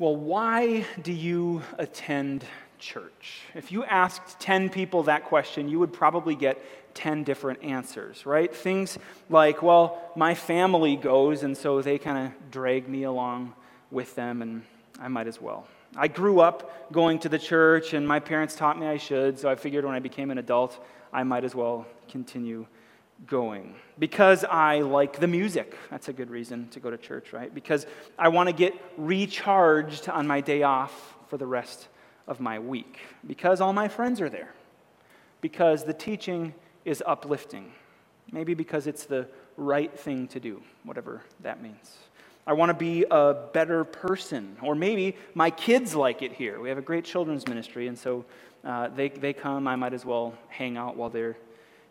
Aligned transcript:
Well, 0.00 0.16
why 0.16 0.86
do 1.02 1.12
you 1.12 1.60
attend 1.76 2.46
church? 2.78 3.42
If 3.54 3.70
you 3.70 3.84
asked 3.84 4.40
10 4.40 4.70
people 4.70 5.02
that 5.02 5.26
question, 5.26 5.68
you 5.68 5.78
would 5.78 5.92
probably 5.92 6.34
get 6.34 6.58
10 6.94 7.22
different 7.22 7.62
answers, 7.62 8.24
right? 8.24 8.56
Things 8.56 8.98
like, 9.28 9.62
well, 9.62 10.00
my 10.16 10.34
family 10.34 10.96
goes, 10.96 11.42
and 11.42 11.54
so 11.54 11.82
they 11.82 11.98
kind 11.98 12.28
of 12.28 12.50
drag 12.50 12.88
me 12.88 13.02
along 13.02 13.52
with 13.90 14.14
them, 14.14 14.40
and 14.40 14.62
I 14.98 15.08
might 15.08 15.26
as 15.26 15.38
well. 15.38 15.68
I 15.94 16.08
grew 16.08 16.40
up 16.40 16.90
going 16.90 17.18
to 17.18 17.28
the 17.28 17.38
church, 17.38 17.92
and 17.92 18.08
my 18.08 18.20
parents 18.20 18.54
taught 18.54 18.80
me 18.80 18.86
I 18.86 18.96
should, 18.96 19.38
so 19.38 19.50
I 19.50 19.54
figured 19.54 19.84
when 19.84 19.94
I 19.94 20.00
became 20.00 20.30
an 20.30 20.38
adult, 20.38 20.82
I 21.12 21.24
might 21.24 21.44
as 21.44 21.54
well 21.54 21.86
continue 22.08 22.66
going. 23.26 23.74
Because 23.98 24.44
I 24.44 24.80
like 24.80 25.20
the 25.20 25.26
music. 25.26 25.76
That's 25.90 26.08
a 26.08 26.12
good 26.12 26.30
reason 26.30 26.68
to 26.68 26.80
go 26.80 26.90
to 26.90 26.96
church, 26.96 27.32
right? 27.32 27.54
Because 27.54 27.86
I 28.18 28.28
want 28.28 28.48
to 28.48 28.54
get 28.54 28.74
recharged 28.96 30.08
on 30.08 30.26
my 30.26 30.40
day 30.40 30.62
off 30.62 31.14
for 31.28 31.36
the 31.36 31.46
rest 31.46 31.88
of 32.26 32.40
my 32.40 32.58
week. 32.58 32.98
Because 33.26 33.60
all 33.60 33.72
my 33.72 33.88
friends 33.88 34.20
are 34.20 34.30
there. 34.30 34.54
Because 35.40 35.84
the 35.84 35.92
teaching 35.92 36.54
is 36.84 37.02
uplifting. 37.06 37.72
Maybe 38.32 38.54
because 38.54 38.86
it's 38.86 39.04
the 39.04 39.26
right 39.56 39.96
thing 39.98 40.28
to 40.28 40.40
do, 40.40 40.62
whatever 40.84 41.22
that 41.40 41.62
means. 41.62 41.96
I 42.46 42.54
want 42.54 42.70
to 42.70 42.74
be 42.74 43.04
a 43.10 43.34
better 43.52 43.84
person. 43.84 44.56
Or 44.62 44.74
maybe 44.74 45.16
my 45.34 45.50
kids 45.50 45.94
like 45.94 46.22
it 46.22 46.32
here. 46.32 46.60
We 46.60 46.68
have 46.68 46.78
a 46.78 46.82
great 46.82 47.04
children's 47.04 47.46
ministry, 47.46 47.86
and 47.86 47.98
so 47.98 48.24
uh, 48.64 48.88
they, 48.88 49.08
they 49.08 49.32
come. 49.32 49.68
I 49.68 49.76
might 49.76 49.92
as 49.92 50.04
well 50.04 50.34
hang 50.48 50.76
out 50.76 50.96
while 50.96 51.10
they're 51.10 51.36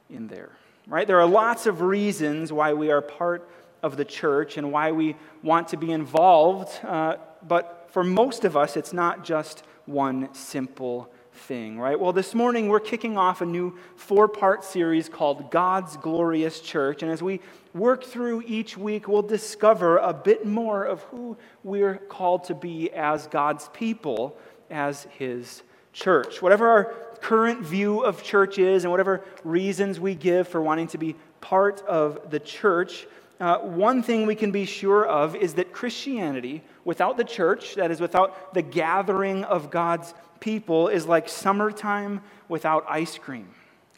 in 0.10 0.28
there 0.28 0.52
right? 0.90 1.06
There 1.08 1.20
are 1.20 1.28
lots 1.28 1.68
of 1.68 1.82
reasons 1.82 2.52
why 2.52 2.74
we 2.74 2.92
are 2.92 3.02
part 3.02 3.48
of 3.84 3.96
the 3.96 4.04
church 4.04 4.58
and 4.58 4.72
why 4.72 4.92
we 4.92 5.16
want 5.44 5.70
to 5.70 5.78
be 5.78 5.92
involved, 5.92 6.72
uh, 6.84 7.18
but 7.48 7.88
for 7.92 8.04
most 8.04 8.44
of 8.44 8.58
us, 8.58 8.76
it's 8.76 8.92
not 8.92 9.24
just 9.24 9.64
one 9.86 10.34
simple 10.34 11.12
thing, 11.32 11.80
right? 11.80 11.98
Well, 11.98 12.12
this 12.12 12.36
morning 12.36 12.68
we're 12.68 12.80
kicking 12.80 13.18
off 13.18 13.42
a 13.42 13.46
new 13.46 13.78
four 13.96 14.28
part 14.28 14.64
series 14.64 15.08
called 15.08 15.52
God's 15.52 15.96
Glorious 15.98 16.60
Church. 16.60 17.02
And 17.02 17.12
as 17.12 17.22
we 17.22 17.40
work 17.74 18.04
through 18.04 18.44
each 18.46 18.76
week, 18.76 19.08
we'll 19.08 19.22
discover 19.22 19.98
a 19.98 20.14
bit 20.14 20.46
more 20.46 20.84
of 20.84 21.02
who 21.04 21.38
we're 21.64 21.96
called 21.96 22.46
to 22.46 22.56
be 22.56 22.92
as 22.92 23.28
God's 23.28 23.70
people, 23.70 24.38
as 24.70 25.08
His 25.18 25.64
church. 25.94 26.42
Whatever 26.42 26.68
our 26.68 26.96
current 27.22 27.62
view 27.62 28.02
of 28.02 28.24
church 28.24 28.58
is 28.58 28.84
and 28.84 28.92
whatever 28.92 29.24
reasons 29.44 30.00
we 30.00 30.16
give 30.16 30.48
for 30.48 30.62
wanting 30.62 30.88
to 30.88 30.98
be 30.98 31.16
part 31.42 31.82
of 31.88 32.30
the 32.30 32.40
church, 32.40 33.08
uh, 33.40 33.60
one 33.60 34.04
thing 34.04 34.26
we 34.26 34.36
can 34.36 34.52
be 34.52 34.66
sure 34.66 35.06
of 35.06 35.36
is 35.36 35.54
that 35.54 35.72
Christianity, 35.72 36.62
without 36.84 37.16
the 37.16 37.24
church, 37.24 37.76
that 37.76 37.90
is, 37.90 38.02
without 38.02 38.54
the 38.54 38.62
gathering 38.62 39.46
of 39.46 39.72
God's 39.72 40.14
people, 40.42 40.90
is 40.90 41.06
like 41.06 41.30
summertime 41.30 42.22
without 42.50 42.86
ice 42.90 43.18
cream. 43.18 43.48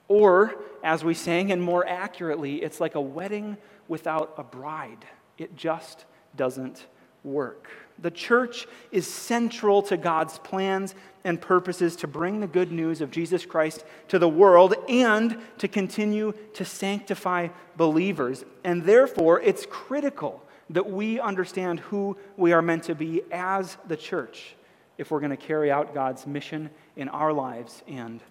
Or, 0.08 0.56
as 0.84 1.04
we 1.04 1.14
sang, 1.14 1.52
and 1.52 1.62
more 1.62 1.88
accurately, 1.88 2.62
it's 2.62 2.80
like 2.80 2.96
a 2.96 3.02
wedding 3.02 3.58
without 3.88 4.34
a 4.38 4.44
bride. 4.44 5.06
It 5.38 5.56
just 5.56 6.06
doesn't 6.36 6.86
work. 7.24 7.68
The 8.02 8.12
church 8.12 8.68
is 8.92 9.08
central 9.08 9.82
to 9.84 9.98
God's 9.98 10.40
plans 10.40 10.96
and 11.24 11.40
purposes 11.40 11.96
to 11.98 12.08
bring 12.08 12.40
the 12.40 12.48
good 12.48 12.72
news 12.72 13.00
of 13.02 13.12
Jesus 13.12 13.46
Christ 13.46 13.86
to 14.08 14.18
the 14.18 14.30
world 14.30 14.74
and 14.90 15.38
to 15.60 15.68
continue 15.68 16.34
to 16.56 16.66
sanctify 16.66 17.50
believers. 17.78 18.44
And 18.64 18.84
therefore, 18.84 19.40
it's 19.42 19.68
critical 19.70 20.44
that 20.72 20.90
we 20.90 21.20
understand 21.20 21.80
who 21.82 22.18
we 22.38 22.54
are 22.54 22.62
meant 22.62 22.84
to 22.84 22.96
be 22.96 23.22
as 23.32 23.78
the 23.88 23.98
church 23.98 24.56
if 24.98 25.12
we're 25.12 25.20
going 25.20 25.32
to 25.32 25.38
carry 25.38 25.70
out 25.70 25.94
God's 25.94 26.26
mission 26.26 26.70
in 26.96 27.10
our 27.10 27.34
lives 27.34 27.84
and 27.88 28.22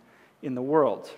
in 0.43 0.55
the 0.55 0.63
world. 0.63 1.11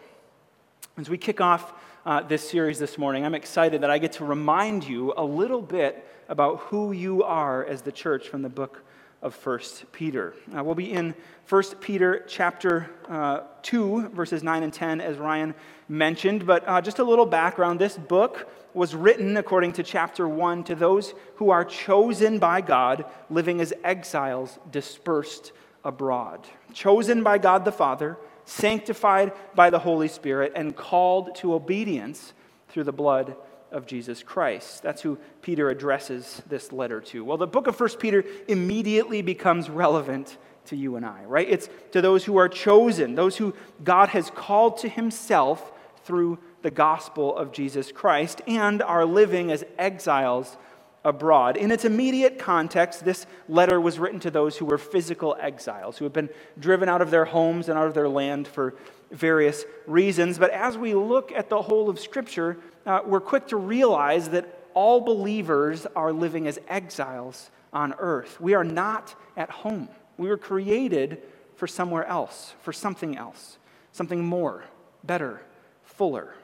As 0.98 1.08
we 1.08 1.16
kick 1.16 1.40
off 1.40 1.72
uh, 2.04 2.20
this 2.22 2.48
series 2.48 2.78
this 2.78 2.98
morning, 2.98 3.24
I'm 3.24 3.34
excited 3.34 3.82
that 3.82 3.90
I 3.90 3.98
get 3.98 4.12
to 4.12 4.24
remind 4.24 4.84
you 4.84 5.14
a 5.16 5.24
little 5.24 5.62
bit 5.62 6.04
about 6.28 6.58
who 6.60 6.92
you 6.92 7.22
are 7.22 7.64
as 7.64 7.82
the 7.82 7.92
church 7.92 8.28
from 8.28 8.42
the 8.42 8.48
book 8.48 8.82
of 9.22 9.34
1 9.46 9.60
Peter. 9.92 10.34
Uh, 10.56 10.64
we'll 10.64 10.74
be 10.74 10.92
in 10.92 11.14
1 11.48 11.62
Peter 11.80 12.24
chapter 12.26 12.90
uh, 13.08 13.42
2, 13.62 14.08
verses 14.08 14.42
9 14.42 14.64
and 14.64 14.72
10, 14.72 15.00
as 15.00 15.16
Ryan 15.16 15.54
mentioned. 15.88 16.44
But 16.44 16.66
uh, 16.66 16.80
just 16.80 16.98
a 16.98 17.04
little 17.04 17.26
background 17.26 17.80
this 17.80 17.96
book 17.96 18.50
was 18.74 18.96
written, 18.96 19.36
according 19.36 19.74
to 19.74 19.84
chapter 19.84 20.28
1, 20.28 20.64
to 20.64 20.74
those 20.74 21.14
who 21.36 21.50
are 21.50 21.64
chosen 21.64 22.40
by 22.40 22.62
God, 22.62 23.04
living 23.30 23.60
as 23.60 23.72
exiles 23.84 24.58
dispersed 24.72 25.52
abroad. 25.84 26.40
Chosen 26.72 27.22
by 27.22 27.38
God 27.38 27.64
the 27.64 27.70
Father 27.70 28.16
sanctified 28.44 29.32
by 29.54 29.70
the 29.70 29.78
Holy 29.78 30.08
Spirit, 30.08 30.52
and 30.54 30.76
called 30.76 31.34
to 31.36 31.54
obedience 31.54 32.32
through 32.68 32.84
the 32.84 32.92
blood 32.92 33.36
of 33.70 33.86
Jesus 33.86 34.22
Christ. 34.22 34.82
That's 34.82 35.02
who 35.02 35.18
Peter 35.40 35.70
addresses 35.70 36.42
this 36.46 36.72
letter 36.72 37.00
to. 37.00 37.24
Well, 37.24 37.38
the 37.38 37.46
book 37.46 37.66
of 37.66 37.78
1 37.78 37.90
Peter 37.98 38.24
immediately 38.48 39.22
becomes 39.22 39.70
relevant 39.70 40.36
to 40.66 40.76
you 40.76 40.96
and 40.96 41.04
I, 41.04 41.24
right? 41.24 41.48
It's 41.48 41.68
to 41.92 42.00
those 42.00 42.24
who 42.24 42.36
are 42.36 42.48
chosen, 42.48 43.14
those 43.14 43.36
who 43.36 43.54
God 43.82 44.10
has 44.10 44.30
called 44.30 44.78
to 44.78 44.88
himself 44.88 45.72
through 46.04 46.38
the 46.62 46.70
gospel 46.70 47.36
of 47.36 47.52
Jesus 47.52 47.90
Christ 47.90 48.40
and 48.46 48.82
are 48.82 49.04
living 49.04 49.50
as 49.50 49.64
exiles 49.78 50.56
abroad. 51.04 51.56
In 51.56 51.70
its 51.70 51.84
immediate 51.84 52.38
context, 52.38 53.04
this 53.04 53.26
letter 53.48 53.80
was 53.80 53.98
written 53.98 54.20
to 54.20 54.30
those 54.30 54.56
who 54.56 54.64
were 54.64 54.78
physical 54.78 55.36
exiles, 55.40 55.98
who 55.98 56.04
had 56.04 56.12
been 56.12 56.30
driven 56.58 56.88
out 56.88 57.02
of 57.02 57.10
their 57.10 57.24
homes 57.24 57.68
and 57.68 57.78
out 57.78 57.88
of 57.88 57.94
their 57.94 58.08
land 58.08 58.46
for 58.46 58.74
various 59.10 59.64
reasons. 59.86 60.38
But 60.38 60.50
as 60.50 60.78
we 60.78 60.94
look 60.94 61.32
at 61.32 61.48
the 61.48 61.62
whole 61.62 61.90
of 61.90 61.98
Scripture, 61.98 62.58
uh, 62.86 63.00
we're 63.04 63.20
quick 63.20 63.48
to 63.48 63.56
realize 63.56 64.30
that 64.30 64.60
all 64.74 65.00
believers 65.00 65.86
are 65.94 66.12
living 66.12 66.46
as 66.46 66.58
exiles 66.68 67.50
on 67.72 67.94
earth. 67.98 68.40
We 68.40 68.54
are 68.54 68.64
not 68.64 69.14
at 69.36 69.50
home. 69.50 69.88
We 70.16 70.28
were 70.28 70.38
created 70.38 71.22
for 71.56 71.66
somewhere 71.66 72.04
else, 72.06 72.54
for 72.62 72.72
something 72.72 73.16
else, 73.16 73.58
something 73.92 74.24
more, 74.24 74.64
better, 75.04 75.42
fuller. 75.84 76.34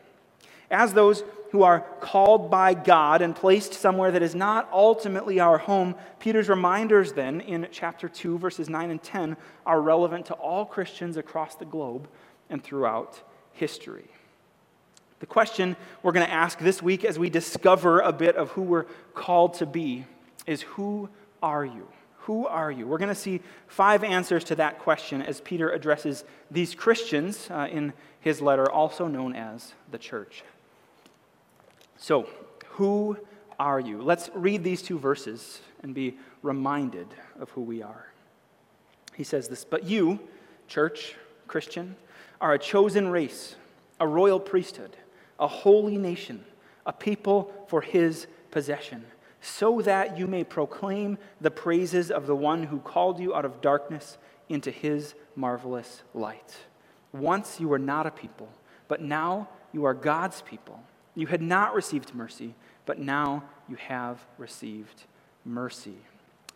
As 0.70 0.92
those 0.92 1.24
who 1.50 1.62
are 1.62 1.80
called 2.00 2.50
by 2.50 2.74
God 2.74 3.22
and 3.22 3.34
placed 3.34 3.72
somewhere 3.72 4.10
that 4.10 4.22
is 4.22 4.34
not 4.34 4.68
ultimately 4.72 5.40
our 5.40 5.58
home, 5.58 5.94
Peter's 6.20 6.48
reminders 6.48 7.12
then 7.12 7.40
in 7.40 7.68
chapter 7.70 8.08
2, 8.08 8.38
verses 8.38 8.68
9 8.68 8.90
and 8.90 9.02
10, 9.02 9.36
are 9.64 9.80
relevant 9.80 10.26
to 10.26 10.34
all 10.34 10.66
Christians 10.66 11.16
across 11.16 11.54
the 11.54 11.64
globe 11.64 12.08
and 12.50 12.62
throughout 12.62 13.20
history. 13.52 14.10
The 15.20 15.26
question 15.26 15.76
we're 16.02 16.12
going 16.12 16.26
to 16.26 16.32
ask 16.32 16.58
this 16.58 16.82
week 16.82 17.04
as 17.04 17.18
we 17.18 17.30
discover 17.30 18.00
a 18.00 18.12
bit 18.12 18.36
of 18.36 18.50
who 18.50 18.62
we're 18.62 18.86
called 19.14 19.54
to 19.54 19.66
be 19.66 20.04
is 20.46 20.62
Who 20.62 21.08
are 21.42 21.64
you? 21.64 21.88
Who 22.20 22.46
are 22.46 22.70
you? 22.70 22.86
We're 22.86 22.98
going 22.98 23.08
to 23.08 23.14
see 23.14 23.40
five 23.66 24.04
answers 24.04 24.44
to 24.44 24.56
that 24.56 24.78
question 24.80 25.22
as 25.22 25.40
Peter 25.40 25.70
addresses 25.70 26.24
these 26.50 26.74
Christians 26.74 27.48
uh, 27.50 27.68
in 27.70 27.94
his 28.20 28.42
letter, 28.42 28.70
also 28.70 29.06
known 29.06 29.34
as 29.34 29.72
the 29.90 29.98
church. 29.98 30.44
So, 31.98 32.28
who 32.70 33.18
are 33.58 33.80
you? 33.80 34.00
Let's 34.00 34.30
read 34.34 34.62
these 34.62 34.82
two 34.82 34.98
verses 34.98 35.60
and 35.82 35.94
be 35.94 36.16
reminded 36.42 37.08
of 37.40 37.50
who 37.50 37.60
we 37.60 37.82
are. 37.82 38.12
He 39.14 39.24
says 39.24 39.48
this 39.48 39.64
But 39.64 39.84
you, 39.84 40.20
church, 40.68 41.16
Christian, 41.48 41.96
are 42.40 42.54
a 42.54 42.58
chosen 42.58 43.08
race, 43.08 43.56
a 43.98 44.06
royal 44.06 44.38
priesthood, 44.38 44.96
a 45.40 45.48
holy 45.48 45.98
nation, 45.98 46.44
a 46.86 46.92
people 46.92 47.52
for 47.66 47.80
his 47.80 48.28
possession, 48.52 49.04
so 49.40 49.82
that 49.82 50.16
you 50.16 50.28
may 50.28 50.44
proclaim 50.44 51.18
the 51.40 51.50
praises 51.50 52.12
of 52.12 52.28
the 52.28 52.36
one 52.36 52.62
who 52.62 52.78
called 52.78 53.18
you 53.18 53.34
out 53.34 53.44
of 53.44 53.60
darkness 53.60 54.18
into 54.48 54.70
his 54.70 55.14
marvelous 55.34 56.02
light. 56.14 56.56
Once 57.12 57.58
you 57.58 57.66
were 57.66 57.78
not 57.78 58.06
a 58.06 58.10
people, 58.10 58.48
but 58.86 59.02
now 59.02 59.48
you 59.72 59.84
are 59.84 59.94
God's 59.94 60.42
people. 60.42 60.80
You 61.18 61.26
had 61.26 61.42
not 61.42 61.74
received 61.74 62.14
mercy, 62.14 62.54
but 62.86 63.00
now 63.00 63.42
you 63.68 63.74
have 63.74 64.24
received 64.38 65.02
mercy. 65.44 65.96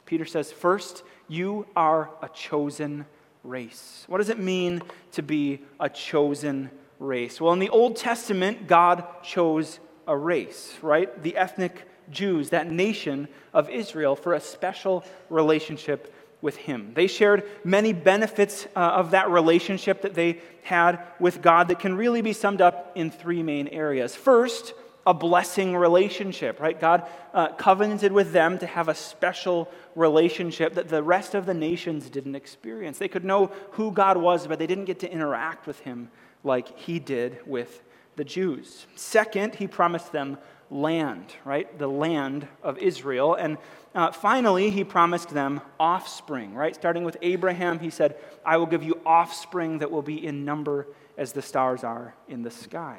Peter 0.06 0.24
says, 0.24 0.52
First, 0.52 1.02
you 1.26 1.66
are 1.74 2.10
a 2.22 2.28
chosen 2.28 3.04
race. 3.42 4.04
What 4.06 4.18
does 4.18 4.28
it 4.28 4.38
mean 4.38 4.80
to 5.12 5.22
be 5.22 5.62
a 5.80 5.88
chosen 5.88 6.70
race? 7.00 7.40
Well, 7.40 7.52
in 7.52 7.58
the 7.58 7.70
Old 7.70 7.96
Testament, 7.96 8.68
God 8.68 9.04
chose 9.24 9.80
a 10.06 10.16
race, 10.16 10.74
right? 10.80 11.20
The 11.24 11.36
ethnic 11.36 11.88
Jews, 12.08 12.50
that 12.50 12.70
nation 12.70 13.26
of 13.52 13.68
Israel, 13.68 14.14
for 14.14 14.34
a 14.34 14.40
special 14.40 15.04
relationship 15.28 16.14
with 16.42 16.56
Him. 16.56 16.92
They 16.94 17.06
shared 17.06 17.44
many 17.64 17.94
benefits 17.94 18.66
uh, 18.76 18.80
of 18.80 19.12
that 19.12 19.30
relationship 19.30 20.02
that 20.02 20.14
they 20.14 20.40
had 20.64 21.00
with 21.18 21.40
God 21.40 21.68
that 21.68 21.80
can 21.80 21.96
really 21.96 22.20
be 22.20 22.34
summed 22.34 22.60
up 22.60 22.92
in 22.94 23.10
three 23.10 23.42
main 23.42 23.68
areas. 23.68 24.14
First, 24.14 24.74
a 25.06 25.14
blessing 25.14 25.76
relationship, 25.76 26.60
right? 26.60 26.78
God 26.78 27.08
uh, 27.34 27.48
covenanted 27.54 28.12
with 28.12 28.32
them 28.32 28.58
to 28.58 28.66
have 28.66 28.88
a 28.88 28.94
special 28.94 29.68
relationship 29.96 30.74
that 30.74 30.88
the 30.88 31.02
rest 31.02 31.34
of 31.34 31.46
the 31.46 31.54
nations 31.54 32.08
didn't 32.08 32.36
experience. 32.36 32.98
They 32.98 33.08
could 33.08 33.24
know 33.24 33.50
who 33.72 33.90
God 33.90 34.16
was, 34.16 34.46
but 34.46 34.58
they 34.58 34.66
didn't 34.66 34.84
get 34.84 35.00
to 35.00 35.10
interact 35.10 35.66
with 35.66 35.80
him 35.80 36.10
like 36.44 36.78
he 36.78 36.98
did 36.98 37.38
with 37.46 37.82
the 38.16 38.24
Jews. 38.24 38.86
Second, 38.94 39.56
he 39.56 39.66
promised 39.66 40.12
them 40.12 40.38
land, 40.70 41.34
right? 41.44 41.78
The 41.78 41.88
land 41.88 42.46
of 42.62 42.78
Israel. 42.78 43.34
And 43.34 43.58
uh, 43.94 44.12
finally, 44.12 44.70
he 44.70 44.84
promised 44.84 45.30
them 45.30 45.60
offspring, 45.78 46.54
right? 46.54 46.74
Starting 46.74 47.04
with 47.04 47.16
Abraham, 47.22 47.78
he 47.78 47.90
said, 47.90 48.16
I 48.44 48.56
will 48.56 48.66
give 48.66 48.82
you 48.82 49.00
offspring 49.04 49.78
that 49.78 49.90
will 49.90 50.02
be 50.02 50.24
in 50.24 50.44
number 50.44 50.86
as 51.18 51.32
the 51.32 51.42
stars 51.42 51.84
are 51.84 52.14
in 52.28 52.42
the 52.42 52.50
sky. 52.50 52.98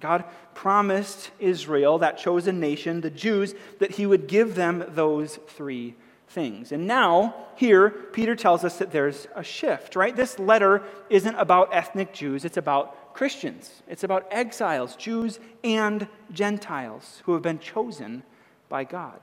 God 0.00 0.24
promised 0.54 1.30
Israel, 1.38 1.98
that 1.98 2.18
chosen 2.18 2.60
nation, 2.60 3.00
the 3.00 3.10
Jews, 3.10 3.54
that 3.78 3.92
he 3.92 4.06
would 4.06 4.26
give 4.26 4.54
them 4.54 4.84
those 4.88 5.38
three 5.48 5.94
things. 6.28 6.72
And 6.72 6.86
now, 6.86 7.34
here, 7.54 7.90
Peter 7.90 8.34
tells 8.34 8.64
us 8.64 8.78
that 8.78 8.90
there's 8.90 9.28
a 9.34 9.44
shift, 9.44 9.94
right? 9.96 10.14
This 10.14 10.38
letter 10.38 10.82
isn't 11.08 11.36
about 11.36 11.72
ethnic 11.72 12.12
Jews, 12.12 12.44
it's 12.44 12.56
about 12.56 13.14
Christians. 13.14 13.82
It's 13.86 14.04
about 14.04 14.26
exiles, 14.30 14.96
Jews 14.96 15.38
and 15.62 16.08
Gentiles, 16.32 17.22
who 17.24 17.32
have 17.32 17.42
been 17.42 17.60
chosen 17.60 18.24
by 18.68 18.84
God. 18.84 19.20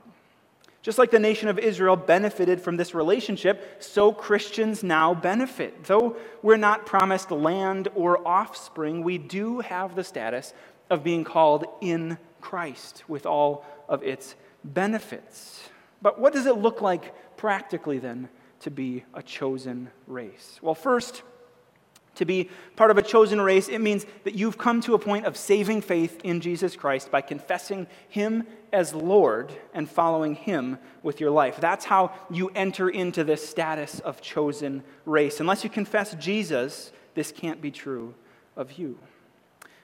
Just 0.82 0.98
like 0.98 1.12
the 1.12 1.20
nation 1.20 1.48
of 1.48 1.60
Israel 1.60 1.94
benefited 1.94 2.60
from 2.60 2.76
this 2.76 2.92
relationship, 2.92 3.80
so 3.80 4.12
Christians 4.12 4.82
now 4.82 5.14
benefit. 5.14 5.84
Though 5.84 6.16
we're 6.42 6.56
not 6.56 6.86
promised 6.86 7.30
land 7.30 7.88
or 7.94 8.26
offspring, 8.26 9.04
we 9.04 9.16
do 9.16 9.60
have 9.60 9.94
the 9.94 10.02
status 10.02 10.52
of 10.90 11.04
being 11.04 11.22
called 11.22 11.66
in 11.80 12.18
Christ 12.40 13.04
with 13.06 13.26
all 13.26 13.64
of 13.88 14.02
its 14.02 14.34
benefits. 14.64 15.68
But 16.02 16.18
what 16.18 16.32
does 16.32 16.46
it 16.46 16.56
look 16.56 16.82
like 16.82 17.36
practically 17.36 17.98
then 17.98 18.28
to 18.60 18.70
be 18.70 19.04
a 19.14 19.22
chosen 19.22 19.88
race? 20.08 20.58
Well, 20.62 20.74
first, 20.74 21.22
to 22.16 22.24
be 22.24 22.50
part 22.76 22.90
of 22.90 22.98
a 22.98 23.02
chosen 23.02 23.40
race, 23.40 23.68
it 23.68 23.80
means 23.80 24.06
that 24.24 24.34
you've 24.34 24.58
come 24.58 24.80
to 24.82 24.94
a 24.94 24.98
point 24.98 25.26
of 25.26 25.36
saving 25.36 25.80
faith 25.80 26.20
in 26.22 26.40
Jesus 26.40 26.76
Christ 26.76 27.10
by 27.10 27.20
confessing 27.20 27.86
Him 28.08 28.46
as 28.72 28.94
Lord 28.94 29.52
and 29.72 29.88
following 29.88 30.34
Him 30.34 30.78
with 31.02 31.20
your 31.20 31.30
life. 31.30 31.58
That's 31.58 31.84
how 31.84 32.12
you 32.30 32.50
enter 32.54 32.88
into 32.88 33.24
this 33.24 33.46
status 33.46 34.00
of 34.00 34.20
chosen 34.20 34.82
race. 35.06 35.40
Unless 35.40 35.64
you 35.64 35.70
confess 35.70 36.14
Jesus, 36.14 36.92
this 37.14 37.32
can't 37.32 37.60
be 37.60 37.70
true 37.70 38.14
of 38.56 38.72
you. 38.72 38.98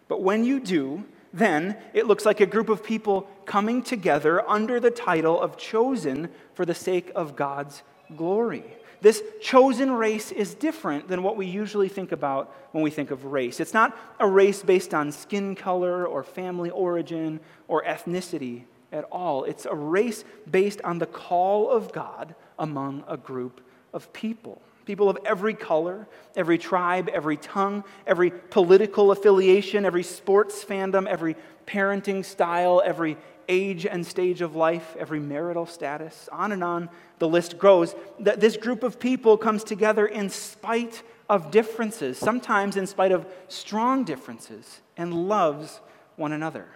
But 0.09 0.23
when 0.23 0.45
you 0.45 0.61
do, 0.61 1.05
then 1.33 1.77
it 1.93 2.07
looks 2.07 2.25
like 2.25 2.41
a 2.41 2.47
group 2.47 2.69
of 2.69 2.83
people 2.83 3.29
coming 3.45 3.83
together 3.83 4.49
under 4.49 4.81
the 4.81 4.91
title 4.91 5.41
of 5.41 5.57
chosen 5.57 6.31
for 6.55 6.65
the 6.65 6.75
sake 6.75 7.11
of 7.15 7.37
God's 7.37 7.83
glory. 8.17 8.65
This 9.01 9.23
chosen 9.41 9.93
race 9.93 10.33
is 10.33 10.55
different 10.55 11.09
than 11.09 11.23
what 11.23 11.37
we 11.37 11.47
usually 11.47 11.89
think 11.89 12.13
about 12.13 12.53
when 12.73 12.83
we 12.83 12.91
think 12.91 13.11
of 13.11 13.25
race. 13.25 13.61
It's 13.61 13.75
not 13.75 13.97
a 14.19 14.27
race 14.27 14.63
based 14.63 14.93
on 14.93 15.13
skin 15.13 15.55
color 15.55 16.07
or 16.07 16.23
family 16.23 16.71
origin 16.71 17.41
or 17.69 17.85
ethnicity 17.85 18.63
at 18.93 19.05
all. 19.05 19.45
It's 19.45 19.67
a 19.67 19.75
race 19.75 20.25
based 20.51 20.81
on 20.83 20.99
the 20.99 21.07
call 21.07 21.71
of 21.71 21.93
God 21.93 22.35
among 22.59 23.05
a 23.07 23.17
group 23.17 23.61
of 23.93 24.13
people. 24.13 24.61
People 24.85 25.11
of 25.11 25.19
every 25.25 25.55
color, 25.55 26.09
every 26.35 26.57
tribe, 26.57 27.11
every 27.13 27.37
tongue, 27.37 27.85
every 28.07 28.31
political 28.31 29.13
affiliation, 29.13 29.85
every 29.85 30.03
sports 30.03 30.65
fandom, 30.65 31.07
every 31.07 31.37
parenting 31.67 32.25
style, 32.25 32.83
every 32.85 33.19
age 33.49 33.87
and 33.87 34.07
stage 34.07 34.41
of 34.41 34.55
life, 34.55 34.97
every 34.99 35.21
marital 35.21 35.67
status, 35.67 36.29
on 36.31 36.53
and 36.53 36.63
on 36.63 36.91
the 37.19 37.29
list 37.29 37.59
goes, 37.59 37.95
that 38.21 38.41
this 38.41 38.57
group 38.57 38.83
of 38.83 39.01
people 39.01 39.37
comes 39.37 39.65
together 39.65 40.07
in 40.07 40.29
spite 40.29 41.03
of 41.29 41.51
differences, 41.51 42.19
sometimes 42.19 42.77
in 42.77 42.87
spite 42.87 43.13
of 43.13 43.27
strong 43.49 44.05
differences, 44.05 44.81
and 44.97 45.29
loves 45.29 45.81
one 46.17 46.33
another. 46.33 46.67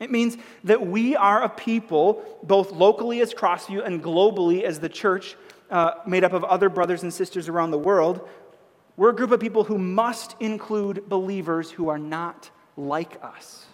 It 0.00 0.10
means 0.10 0.36
that 0.64 0.86
we 0.86 1.16
are 1.16 1.42
a 1.42 1.48
people, 1.48 2.22
both 2.42 2.72
locally 2.72 3.20
as 3.20 3.32
Crossview 3.32 3.84
and 3.84 4.02
globally 4.02 4.62
as 4.62 4.78
the 4.78 4.88
church, 4.88 5.36
uh, 5.70 5.92
made 6.06 6.24
up 6.24 6.32
of 6.32 6.44
other 6.44 6.68
brothers 6.68 7.02
and 7.02 7.12
sisters 7.12 7.48
around 7.48 7.70
the 7.70 7.78
world. 7.78 8.28
We're 8.96 9.10
a 9.10 9.14
group 9.14 9.30
of 9.30 9.40
people 9.40 9.64
who 9.64 9.78
must 9.78 10.36
include 10.40 11.08
believers 11.08 11.70
who 11.70 11.88
are 11.88 11.98
not 11.98 12.50
like 12.76 13.18
us 13.22 13.65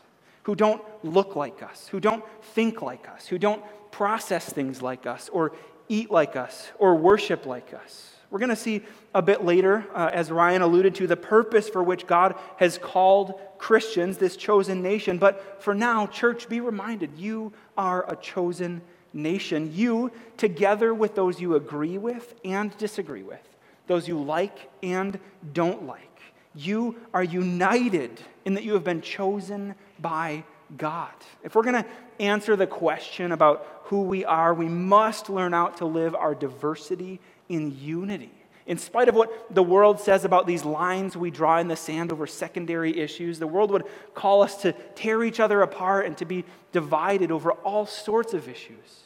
who 0.43 0.55
don't 0.55 0.83
look 1.05 1.37
like 1.37 1.63
us, 1.63 1.89
who 1.89 2.01
don't 2.01 2.25
think 2.55 2.83
like 2.83 3.09
us, 3.09 3.27
who 3.27 3.39
don't 3.39 3.63
process 3.91 4.53
things 4.53 4.83
like 4.83 5.07
us, 5.07 5.29
or 5.33 5.53
eat 5.89 6.11
like 6.11 6.37
us, 6.37 6.71
or 6.79 6.97
worship 6.97 7.47
like 7.47 7.73
us. 7.75 8.13
We're 8.31 8.39
going 8.39 8.49
to 8.49 8.57
see 8.57 8.83
a 9.15 9.21
bit 9.21 9.45
later, 9.45 9.85
uh, 9.95 10.11
as 10.11 10.31
Ryan 10.31 10.63
alluded 10.63 10.95
to, 10.97 11.07
the 11.07 11.19
purpose 11.19 11.69
for 11.69 11.83
which 11.83 12.07
God 12.07 12.35
has 12.57 12.79
called 12.79 13.39
Christians, 13.59 14.17
this 14.17 14.37
chosen 14.37 14.83
nation. 14.83 15.19
But 15.19 15.63
for 15.63 15.75
now, 15.75 16.07
church, 16.07 16.49
be 16.49 16.61
reminded 16.61 17.19
you 17.19 17.53
are 17.77 18.11
a 18.11 18.17
chosen 18.17 18.81
nation. 19.13 19.71
You, 19.75 20.11
together 20.39 20.95
with 20.95 21.15
those 21.15 21.43
you 21.43 21.57
agree 21.57 21.99
with 21.99 22.35
and 22.43 22.75
disagree 22.79 23.23
with, 23.23 23.47
those 23.87 24.09
you 24.09 24.19
like 24.19 24.71
and 24.83 25.19
don't 25.53 25.87
like, 25.87 26.23
you 26.55 26.97
are 27.13 27.23
united 27.23 28.19
in 28.47 28.55
that 28.55 28.65
you 28.65 28.73
have 28.73 28.85
been 28.85 29.03
chosen 29.03 29.75
by 30.03 30.45
God. 30.77 31.13
If 31.43 31.55
we're 31.55 31.63
going 31.63 31.83
to 31.83 31.87
answer 32.21 32.57
the 32.57 32.67
question 32.67 33.33
about 33.33 33.67
who 33.85 34.03
we 34.03 34.25
are, 34.25 34.53
we 34.53 34.69
must 34.69 35.31
learn 35.31 35.55
out 35.55 35.79
to 35.79 35.87
live 35.87 36.15
our 36.15 36.35
diversity 36.35 37.21
in 37.49 37.77
unity. 37.79 38.33
In 38.67 38.79
spite 38.79 39.09
of 39.09 39.15
what 39.15 39.55
the 39.55 39.63
world 39.63 40.01
says 40.01 40.25
about 40.25 40.47
these 40.47 40.65
lines 40.65 41.17
we 41.17 41.31
draw 41.31 41.59
in 41.59 41.69
the 41.69 41.77
sand 41.77 42.13
over 42.13 42.27
secondary 42.27 42.99
issues, 42.99 43.39
the 43.39 43.47
world 43.47 43.71
would 43.73 43.85
call 44.15 44.43
us 44.43 44.63
to 44.63 44.73
tear 44.95 45.25
each 45.25 45.41
other 45.41 45.63
apart 45.63 46.07
and 46.07 46.17
to 46.19 46.25
be 46.25 46.45
divided 46.71 47.33
over 47.33 47.53
all 47.53 47.87
sorts 47.87 48.35
of 48.35 48.49
issues. 48.49 49.03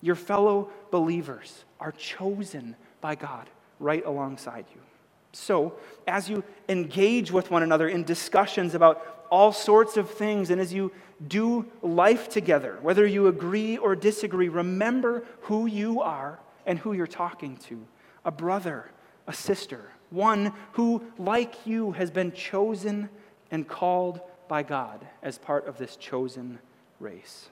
Your 0.00 0.14
fellow 0.14 0.70
believers 0.90 1.64
are 1.80 1.92
chosen 1.92 2.76
by 3.00 3.14
God 3.14 3.50
right 3.78 4.04
alongside 4.04 4.64
you. 4.74 4.80
So, 5.32 5.74
as 6.06 6.30
you 6.30 6.42
engage 6.68 7.30
with 7.30 7.50
one 7.50 7.62
another 7.62 7.88
in 7.88 8.04
discussions 8.04 8.74
about 8.74 9.17
all 9.30 9.52
sorts 9.52 9.96
of 9.96 10.10
things, 10.10 10.50
and 10.50 10.60
as 10.60 10.72
you 10.72 10.92
do 11.26 11.66
life 11.82 12.28
together, 12.28 12.78
whether 12.82 13.06
you 13.06 13.26
agree 13.26 13.76
or 13.76 13.96
disagree, 13.96 14.48
remember 14.48 15.24
who 15.42 15.66
you 15.66 16.00
are 16.00 16.38
and 16.66 16.78
who 16.78 16.92
you're 16.92 17.06
talking 17.06 17.56
to 17.56 17.86
a 18.24 18.30
brother, 18.30 18.90
a 19.26 19.32
sister, 19.32 19.90
one 20.10 20.52
who, 20.72 21.02
like 21.18 21.66
you, 21.66 21.92
has 21.92 22.10
been 22.10 22.32
chosen 22.32 23.08
and 23.50 23.66
called 23.66 24.20
by 24.48 24.62
God 24.62 25.06
as 25.22 25.38
part 25.38 25.66
of 25.66 25.78
this 25.78 25.96
chosen 25.96 26.58
race. 27.00 27.48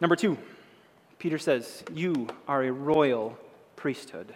Number 0.00 0.16
two, 0.16 0.36
Peter 1.18 1.38
says, 1.38 1.82
You 1.92 2.28
are 2.46 2.64
a 2.64 2.72
royal 2.72 3.38
priesthood. 3.76 4.34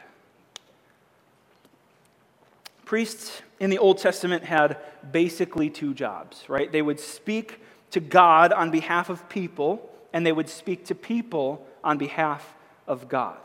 Priests 2.90 3.42
in 3.60 3.70
the 3.70 3.78
Old 3.78 3.98
Testament 3.98 4.42
had 4.42 4.76
basically 5.12 5.70
two 5.70 5.94
jobs, 5.94 6.48
right? 6.48 6.72
They 6.72 6.82
would 6.82 6.98
speak 6.98 7.60
to 7.92 8.00
God 8.00 8.52
on 8.52 8.72
behalf 8.72 9.10
of 9.10 9.28
people, 9.28 9.88
and 10.12 10.26
they 10.26 10.32
would 10.32 10.48
speak 10.48 10.86
to 10.86 10.96
people 10.96 11.64
on 11.84 11.98
behalf 11.98 12.52
of 12.88 13.08
God. 13.08 13.38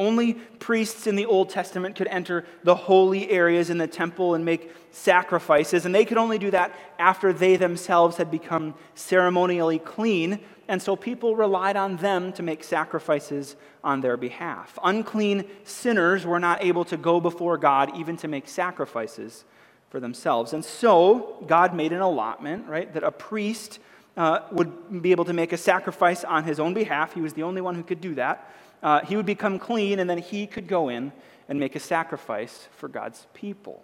Only 0.00 0.34
priests 0.34 1.06
in 1.06 1.14
the 1.14 1.26
Old 1.26 1.50
Testament 1.50 1.94
could 1.94 2.08
enter 2.08 2.44
the 2.64 2.74
holy 2.74 3.30
areas 3.30 3.70
in 3.70 3.78
the 3.78 3.86
temple 3.86 4.34
and 4.34 4.44
make 4.44 4.72
sacrifices, 4.90 5.84
and 5.84 5.94
they 5.94 6.04
could 6.04 6.18
only 6.18 6.38
do 6.38 6.50
that 6.50 6.74
after 6.98 7.32
they 7.32 7.56
themselves 7.56 8.16
had 8.16 8.30
become 8.30 8.74
ceremonially 8.94 9.78
clean 9.78 10.40
and 10.70 10.80
so 10.80 10.94
people 10.94 11.34
relied 11.34 11.76
on 11.76 11.96
them 11.96 12.32
to 12.34 12.44
make 12.44 12.62
sacrifices 12.62 13.56
on 13.82 14.02
their 14.02 14.16
behalf. 14.16 14.78
Unclean 14.84 15.44
sinners 15.64 16.24
were 16.24 16.38
not 16.38 16.62
able 16.62 16.84
to 16.84 16.96
go 16.96 17.20
before 17.20 17.58
God 17.58 17.96
even 17.96 18.16
to 18.18 18.28
make 18.28 18.46
sacrifices 18.46 19.44
for 19.88 19.98
themselves. 19.98 20.52
And 20.52 20.64
so 20.64 21.44
God 21.48 21.74
made 21.74 21.92
an 21.92 22.00
allotment, 22.00 22.68
right, 22.68 22.92
that 22.94 23.02
a 23.02 23.10
priest 23.10 23.80
uh, 24.16 24.42
would 24.52 25.02
be 25.02 25.10
able 25.10 25.24
to 25.24 25.32
make 25.32 25.52
a 25.52 25.56
sacrifice 25.56 26.22
on 26.22 26.44
his 26.44 26.60
own 26.60 26.72
behalf. 26.72 27.14
He 27.14 27.20
was 27.20 27.32
the 27.32 27.42
only 27.42 27.60
one 27.60 27.74
who 27.74 27.82
could 27.82 28.00
do 28.00 28.14
that. 28.14 28.48
Uh, 28.82 29.00
he 29.04 29.16
would 29.16 29.26
become 29.26 29.58
clean, 29.58 29.98
and 29.98 30.08
then 30.08 30.18
he 30.18 30.46
could 30.46 30.66
go 30.66 30.88
in 30.88 31.12
and 31.48 31.58
make 31.58 31.76
a 31.76 31.80
sacrifice 31.80 32.68
for 32.72 32.88
God's 32.88 33.26
people. 33.34 33.82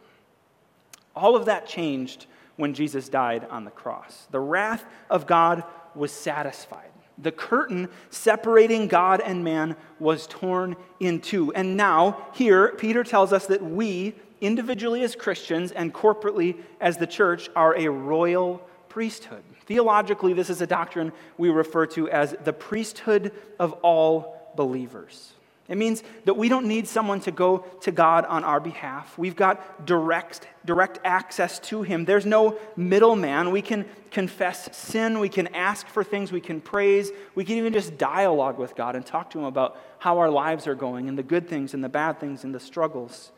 All 1.14 1.36
of 1.36 1.46
that 1.46 1.66
changed 1.66 2.26
when 2.56 2.74
Jesus 2.74 3.08
died 3.08 3.46
on 3.50 3.64
the 3.64 3.70
cross. 3.70 4.26
The 4.30 4.40
wrath 4.40 4.84
of 5.10 5.26
God 5.26 5.64
was 5.94 6.12
satisfied. 6.12 6.90
The 7.18 7.32
curtain 7.32 7.88
separating 8.10 8.88
God 8.88 9.20
and 9.20 9.42
man 9.42 9.76
was 9.98 10.26
torn 10.26 10.76
in 11.00 11.20
two. 11.20 11.52
And 11.54 11.76
now, 11.76 12.26
here, 12.34 12.74
Peter 12.76 13.02
tells 13.02 13.32
us 13.32 13.46
that 13.46 13.62
we, 13.62 14.14
individually 14.40 15.02
as 15.02 15.16
Christians 15.16 15.72
and 15.72 15.94
corporately 15.94 16.58
as 16.80 16.98
the 16.98 17.06
church, 17.06 17.48
are 17.56 17.76
a 17.76 17.88
royal 17.88 18.58
priesthood. 18.90 19.42
Theologically, 19.64 20.34
this 20.34 20.50
is 20.50 20.60
a 20.60 20.66
doctrine 20.66 21.12
we 21.38 21.48
refer 21.48 21.86
to 21.86 22.08
as 22.10 22.36
the 22.44 22.52
priesthood 22.52 23.32
of 23.58 23.72
all 23.82 24.45
believers. 24.56 25.32
It 25.68 25.76
means 25.76 26.04
that 26.26 26.34
we 26.34 26.48
don't 26.48 26.66
need 26.66 26.86
someone 26.86 27.20
to 27.20 27.32
go 27.32 27.58
to 27.80 27.90
God 27.90 28.25
on 28.26 28.44
our 28.44 28.60
behalf. 28.60 29.18
We've 29.18 29.34
got 29.34 29.84
direct, 29.84 30.46
direct 30.64 31.00
access 31.04 31.58
to 31.60 31.82
Him. 31.82 32.04
There's 32.04 32.26
no 32.26 32.56
middleman. 32.76 33.50
We 33.50 33.62
can 33.62 33.84
confess 34.12 34.75
sin, 34.76 35.18
we 35.18 35.28
can 35.28 35.48
ask 35.48 35.88
for 35.88 36.04
things, 36.04 36.30
we 36.30 36.40
can 36.40 36.60
praise, 36.60 37.10
we 37.34 37.44
can 37.44 37.56
even 37.56 37.72
just 37.72 37.98
dialogue 37.98 38.58
with 38.58 38.76
God 38.76 38.96
and 38.96 39.04
talk 39.04 39.30
to 39.30 39.38
Him 39.38 39.44
about 39.44 39.76
how 39.98 40.18
our 40.18 40.30
lives 40.30 40.66
are 40.66 40.75
going 40.75 41.08
and 41.08 41.18
the 41.18 41.22
good 41.22 41.48
things 41.48 41.75
and 41.75 41.82
the 41.82 41.88
bad 41.88 42.20
things 42.20 42.44
and 42.44 42.54
the 42.54 42.60
struggles 42.60 43.32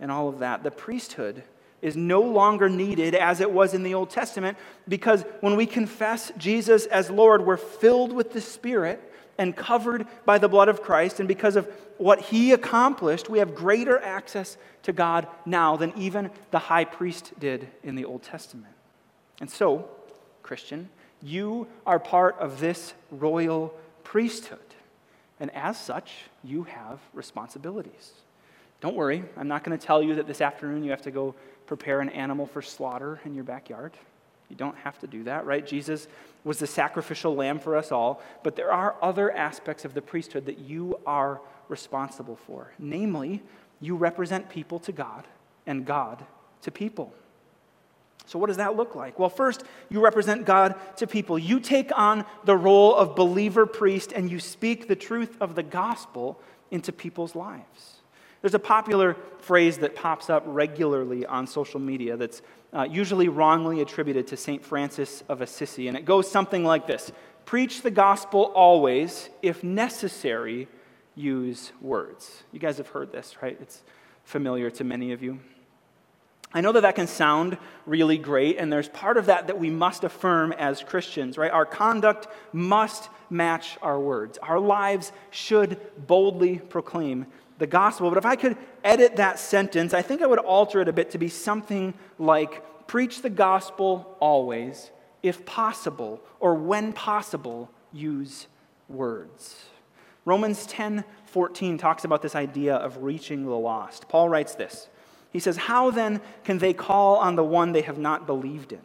and 0.00 0.10
all 0.10 0.28
of 0.28 0.38
that. 0.38 0.62
The 0.62 0.70
priesthood 0.70 1.44
is 1.82 1.96
no 1.96 2.22
longer 2.22 2.70
needed 2.70 3.14
as 3.14 3.42
it 3.42 3.50
was 3.50 3.74
in 3.74 3.82
the 3.82 3.92
Old 3.92 4.08
Testament 4.08 4.56
because 4.88 5.22
when 5.40 5.54
we 5.54 5.66
confess 5.66 6.32
Jesus 6.38 6.86
as 6.86 7.10
Lord, 7.10 7.44
we're 7.44 7.58
filled 7.58 8.12
with 8.12 8.32
the 8.32 8.40
Spirit 8.40 9.12
and 9.38 9.56
covered 9.56 10.06
by 10.24 10.38
the 10.38 10.48
blood 10.48 10.68
of 10.68 10.82
Christ. 10.82 11.20
And 11.20 11.28
because 11.28 11.56
of 11.56 11.68
what 11.98 12.20
he 12.20 12.52
accomplished, 12.52 13.28
we 13.28 13.38
have 13.38 13.54
greater 13.54 13.98
access 13.98 14.56
to 14.82 14.92
God 14.92 15.26
now 15.44 15.76
than 15.76 15.92
even 15.96 16.30
the 16.50 16.58
high 16.58 16.84
priest 16.84 17.32
did 17.38 17.68
in 17.82 17.94
the 17.94 18.04
Old 18.04 18.22
Testament. 18.22 18.74
And 19.40 19.50
so, 19.50 19.88
Christian, 20.42 20.88
you 21.22 21.66
are 21.86 21.98
part 21.98 22.38
of 22.38 22.60
this 22.60 22.94
royal 23.10 23.74
priesthood. 24.02 24.58
And 25.40 25.50
as 25.54 25.78
such, 25.78 26.12
you 26.42 26.64
have 26.64 27.00
responsibilities. 27.12 28.12
Don't 28.80 28.94
worry, 28.94 29.24
I'm 29.36 29.48
not 29.48 29.64
going 29.64 29.76
to 29.76 29.86
tell 29.86 30.02
you 30.02 30.16
that 30.16 30.26
this 30.26 30.40
afternoon 30.40 30.84
you 30.84 30.90
have 30.90 31.02
to 31.02 31.10
go 31.10 31.34
prepare 31.66 32.00
an 32.00 32.10
animal 32.10 32.46
for 32.46 32.60
slaughter 32.60 33.20
in 33.24 33.34
your 33.34 33.44
backyard. 33.44 33.92
You 34.48 34.56
don't 34.56 34.76
have 34.78 34.98
to 35.00 35.06
do 35.06 35.24
that, 35.24 35.46
right? 35.46 35.66
Jesus 35.66 36.06
was 36.44 36.58
the 36.58 36.66
sacrificial 36.66 37.34
lamb 37.34 37.58
for 37.58 37.76
us 37.76 37.90
all, 37.90 38.22
but 38.42 38.56
there 38.56 38.72
are 38.72 38.96
other 39.00 39.32
aspects 39.32 39.84
of 39.84 39.94
the 39.94 40.02
priesthood 40.02 40.46
that 40.46 40.58
you 40.58 40.98
are 41.06 41.40
responsible 41.68 42.36
for. 42.36 42.72
Namely, 42.78 43.42
you 43.80 43.96
represent 43.96 44.48
people 44.48 44.78
to 44.80 44.92
God 44.92 45.26
and 45.66 45.86
God 45.86 46.24
to 46.62 46.70
people. 46.70 47.12
So, 48.26 48.38
what 48.38 48.46
does 48.46 48.56
that 48.56 48.76
look 48.76 48.94
like? 48.94 49.18
Well, 49.18 49.28
first, 49.28 49.64
you 49.90 50.00
represent 50.00 50.46
God 50.46 50.76
to 50.96 51.06
people. 51.06 51.38
You 51.38 51.60
take 51.60 51.90
on 51.96 52.24
the 52.44 52.56
role 52.56 52.94
of 52.94 53.16
believer 53.16 53.66
priest 53.66 54.12
and 54.12 54.30
you 54.30 54.40
speak 54.40 54.88
the 54.88 54.96
truth 54.96 55.36
of 55.40 55.54
the 55.54 55.62
gospel 55.62 56.40
into 56.70 56.92
people's 56.92 57.34
lives. 57.34 58.00
There's 58.44 58.52
a 58.52 58.58
popular 58.58 59.16
phrase 59.38 59.78
that 59.78 59.94
pops 59.94 60.28
up 60.28 60.42
regularly 60.44 61.24
on 61.24 61.46
social 61.46 61.80
media 61.80 62.18
that's 62.18 62.42
uh, 62.74 62.82
usually 62.82 63.28
wrongly 63.28 63.80
attributed 63.80 64.26
to 64.26 64.36
St. 64.36 64.62
Francis 64.62 65.24
of 65.30 65.40
Assisi, 65.40 65.88
and 65.88 65.96
it 65.96 66.04
goes 66.04 66.30
something 66.30 66.62
like 66.62 66.86
this 66.86 67.10
Preach 67.46 67.80
the 67.80 67.90
gospel 67.90 68.52
always, 68.54 69.30
if 69.40 69.64
necessary, 69.64 70.68
use 71.14 71.72
words. 71.80 72.42
You 72.52 72.58
guys 72.58 72.76
have 72.76 72.88
heard 72.88 73.12
this, 73.12 73.40
right? 73.40 73.56
It's 73.62 73.82
familiar 74.24 74.70
to 74.72 74.84
many 74.84 75.12
of 75.12 75.22
you. 75.22 75.40
I 76.52 76.60
know 76.60 76.72
that 76.72 76.82
that 76.82 76.96
can 76.96 77.06
sound 77.06 77.56
really 77.86 78.18
great, 78.18 78.58
and 78.58 78.70
there's 78.70 78.90
part 78.90 79.16
of 79.16 79.24
that 79.26 79.46
that 79.46 79.58
we 79.58 79.70
must 79.70 80.04
affirm 80.04 80.52
as 80.52 80.82
Christians, 80.82 81.38
right? 81.38 81.50
Our 81.50 81.64
conduct 81.64 82.28
must 82.52 83.08
match 83.30 83.78
our 83.80 83.98
words. 83.98 84.36
Our 84.36 84.60
lives 84.60 85.12
should 85.30 85.80
boldly 86.06 86.58
proclaim 86.58 87.24
the 87.58 87.66
gospel. 87.66 88.10
But 88.10 88.18
if 88.18 88.26
I 88.26 88.36
could 88.36 88.56
edit 88.82 89.16
that 89.16 89.38
sentence, 89.38 89.94
I 89.94 90.02
think 90.02 90.22
I 90.22 90.26
would 90.26 90.38
alter 90.38 90.80
it 90.80 90.88
a 90.88 90.92
bit 90.92 91.10
to 91.12 91.18
be 91.18 91.28
something 91.28 91.94
like 92.18 92.86
preach 92.86 93.22
the 93.22 93.30
gospel 93.30 94.16
always, 94.20 94.90
if 95.22 95.44
possible, 95.46 96.20
or 96.40 96.54
when 96.54 96.92
possible, 96.92 97.70
use 97.92 98.46
words. 98.88 99.64
Romans 100.24 100.66
10 100.66 101.04
14 101.26 101.78
talks 101.78 102.04
about 102.04 102.22
this 102.22 102.36
idea 102.36 102.76
of 102.76 103.02
reaching 103.02 103.44
the 103.44 103.50
lost. 103.50 104.08
Paul 104.08 104.28
writes 104.28 104.54
this. 104.54 104.88
He 105.32 105.40
says, 105.40 105.56
How 105.56 105.90
then 105.90 106.20
can 106.44 106.58
they 106.58 106.72
call 106.72 107.16
on 107.16 107.34
the 107.34 107.42
one 107.42 107.72
they 107.72 107.82
have 107.82 107.98
not 107.98 108.24
believed 108.24 108.72
in? 108.72 108.80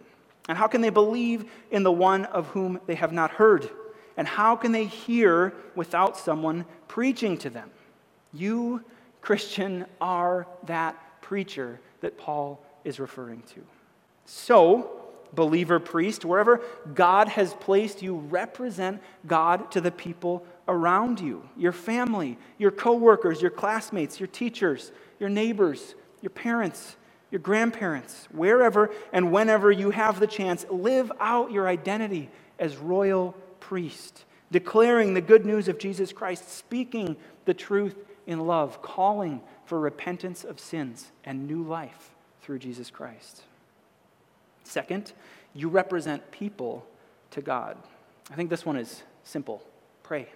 And 0.48 0.58
how 0.58 0.68
can 0.68 0.82
they 0.82 0.90
believe 0.90 1.50
in 1.70 1.84
the 1.84 1.92
one 1.92 2.26
of 2.26 2.48
whom 2.48 2.80
they 2.88 2.96
have 2.96 3.14
not 3.14 3.30
heard? 3.30 3.70
And 4.18 4.28
how 4.28 4.56
can 4.56 4.72
they 4.72 4.86
hear 4.86 5.54
without 5.76 6.18
someone 6.18 6.66
preaching 6.88 7.38
to 7.38 7.52
them? 7.52 7.70
You, 8.34 8.84
Christian, 9.22 9.86
are 10.00 10.48
that 10.66 11.22
preacher 11.22 11.80
that 12.02 12.18
Paul 12.18 12.64
is 12.84 13.00
referring 13.00 13.44
to. 13.54 13.62
So, 14.26 14.92
believer 15.34 15.80
priest, 15.80 16.26
wherever 16.26 16.62
God 16.94 17.28
has 17.28 17.54
placed 17.56 18.02
you, 18.02 18.16
represent 18.16 19.02
God 19.28 19.72
to 19.72 19.82
the 19.82 19.92
people 19.92 20.46
around 20.68 21.20
you 21.20 21.48
your 21.58 21.72
family, 21.72 22.38
your 22.58 22.72
coworkers, 22.72 23.42
your 23.42 23.52
classmates, 23.52 24.20
your 24.20 24.28
teachers, 24.28 24.92
your 25.20 25.30
neighbors, 25.30 25.96
your 26.22 26.30
parents, 26.30 26.96
your 27.32 27.40
grandparents, 27.40 28.28
wherever 28.32 28.90
and 29.14 29.32
whenever 29.32 29.72
you 29.72 29.92
have 29.92 30.20
the 30.20 30.28
chance, 30.28 30.66
live 30.70 31.12
out 31.20 31.52
your 31.52 31.68
identity 31.68 32.30
as 32.58 32.78
royal 32.78 33.34
priest, 33.60 34.26
declaring 34.52 35.14
the 35.14 35.22
good 35.22 35.46
news 35.46 35.68
of 35.68 35.78
Jesus 35.78 36.12
Christ, 36.12 36.50
speaking 36.52 37.16
the 37.46 37.54
truth 37.54 37.96
in 38.28 38.46
love, 38.46 38.82
calling 38.82 39.42
for 39.66 39.80
repentance 39.80 40.44
of 40.44 40.60
sins 40.60 41.12
and 41.24 41.48
new 41.48 41.64
life 41.64 42.12
through 42.42 42.60
Jesus 42.60 42.90
Christ. 42.90 43.44
Second, 44.64 45.14
you 45.54 45.68
represent 45.68 46.32
people 46.32 46.86
to 47.32 47.42
God. 47.42 47.78
I 48.32 48.36
think 48.36 48.50
this 48.50 48.66
one 48.66 48.78
is 48.78 49.04
simple 49.24 49.64
pray. 50.04 50.28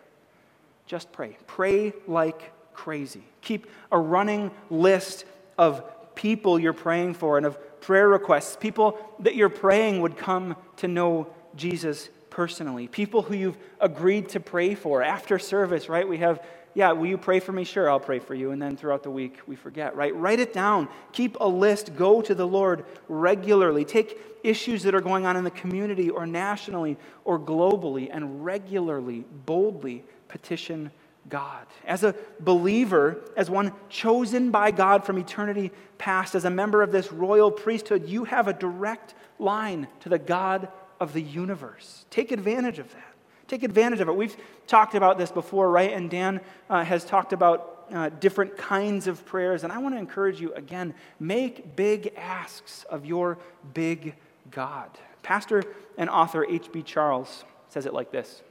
Just 0.86 1.12
pray. 1.12 1.38
Pray 1.48 1.94
like 2.08 2.52
crazy. 2.74 3.24
Keep 3.42 3.68
a 3.92 4.00
running 4.00 4.52
list 4.70 5.26
of 5.58 5.84
people 6.16 6.60
you're 6.60 6.74
praying 6.74 7.14
for 7.14 7.38
and 7.38 7.46
of 7.46 7.58
prayer 7.82 8.08
requests, 8.08 8.56
people 8.56 8.98
that 9.20 9.36
you're 9.36 9.50
praying 9.50 10.02
would 10.02 10.18
come 10.18 10.56
to 10.78 10.88
know 10.88 11.28
Jesus 11.56 12.10
personally, 12.34 12.88
people 12.88 13.22
who 13.22 13.36
you've 13.36 13.58
agreed 13.80 14.28
to 14.30 14.40
pray 14.40 14.74
for 14.74 15.04
after 15.04 15.38
service, 15.38 15.88
right? 15.88 16.08
We 16.08 16.18
have 16.18 16.42
yeah, 16.76 16.92
will 16.92 17.06
you 17.06 17.20
pray 17.20 17.40
for 17.40 17.52
me? 17.52 17.66
Sure, 17.66 17.88
I'll 17.88 18.00
pray 18.00 18.18
for 18.18 18.34
you. 18.34 18.50
And 18.50 18.60
then 18.60 18.76
throughout 18.76 19.04
the 19.04 19.12
week, 19.12 19.38
we 19.46 19.56
forget, 19.56 19.96
right? 19.96 20.16
Write 20.16 20.40
it 20.40 20.54
down. 20.54 20.90
Keep 21.12 21.38
a 21.40 21.48
list. 21.48 21.96
Go 21.96 22.20
to 22.24 22.34
the 22.34 22.48
Lord 22.48 22.86
regularly. 23.08 23.86
Take 23.86 24.20
issues 24.44 24.82
that 24.82 24.96
are 24.96 25.02
going 25.02 25.28
on 25.28 25.38
in 25.38 25.44
the 25.44 25.52
community 25.52 26.10
or 26.10 26.26
nationally 26.26 26.98
or 27.26 27.40
globally 27.40 28.10
and 28.12 28.44
regularly, 28.44 29.24
boldly 29.46 30.04
petition 30.30 30.90
God. 31.30 31.68
As 31.86 32.04
a 32.04 32.16
believer, 32.40 33.22
as 33.38 33.52
one 33.52 33.72
chosen 33.90 34.50
by 34.50 34.72
God 34.72 35.06
from 35.06 35.20
eternity 35.20 35.72
past, 36.00 36.34
as 36.34 36.44
a 36.44 36.50
member 36.50 36.82
of 36.82 36.92
this 36.92 37.12
royal 37.12 37.52
priesthood, 37.52 38.10
you 38.10 38.24
have 38.24 38.48
a 38.48 38.54
direct 38.54 39.14
line 39.38 39.88
to 40.00 40.10
the 40.10 40.18
God 40.18 40.70
of 41.04 41.12
the 41.12 41.22
universe. 41.22 42.06
Take 42.10 42.32
advantage 42.32 42.80
of 42.80 42.90
that. 42.94 43.14
Take 43.50 43.64
advantage 43.64 44.00
of 44.00 44.08
it. 44.08 44.16
We've 44.16 44.38
talked 44.68 44.96
about 44.96 45.18
this 45.18 45.32
before, 45.32 45.70
right? 45.70 45.92
And 45.92 46.10
Dan 46.10 46.40
uh, 46.70 46.86
has 46.86 47.04
talked 47.04 47.34
about 47.34 47.86
uh, 47.92 48.08
different 48.22 48.56
kinds 48.56 49.08
of 49.08 49.26
prayers. 49.26 49.66
And 49.66 49.74
I 49.74 49.80
want 49.80 49.96
to 49.96 50.00
encourage 50.00 50.40
you 50.40 50.54
again 50.54 50.94
make 51.20 51.76
big 51.76 52.14
asks 52.16 52.86
of 52.86 53.06
your 53.06 53.38
big 53.74 54.16
God. 54.50 54.90
Pastor 55.24 55.64
and 55.98 56.10
author 56.10 56.46
H.B. 56.46 56.84
Charles 56.84 57.44
says 57.68 57.86
it 57.86 57.94
like 57.94 58.10
this 58.10 58.42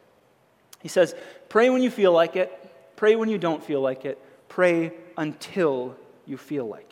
He 0.82 0.88
says, 0.88 1.14
Pray 1.49 1.71
when 1.71 1.82
you 1.82 1.90
feel 1.90 2.12
like 2.12 2.37
it, 2.37 2.52
pray 2.97 3.16
when 3.16 3.30
you 3.30 3.38
don't 3.38 3.64
feel 3.64 3.80
like 3.80 4.04
it, 4.04 4.18
pray 4.50 4.92
until 5.16 5.97
you 6.26 6.37
feel 6.37 6.66
like 6.66 6.91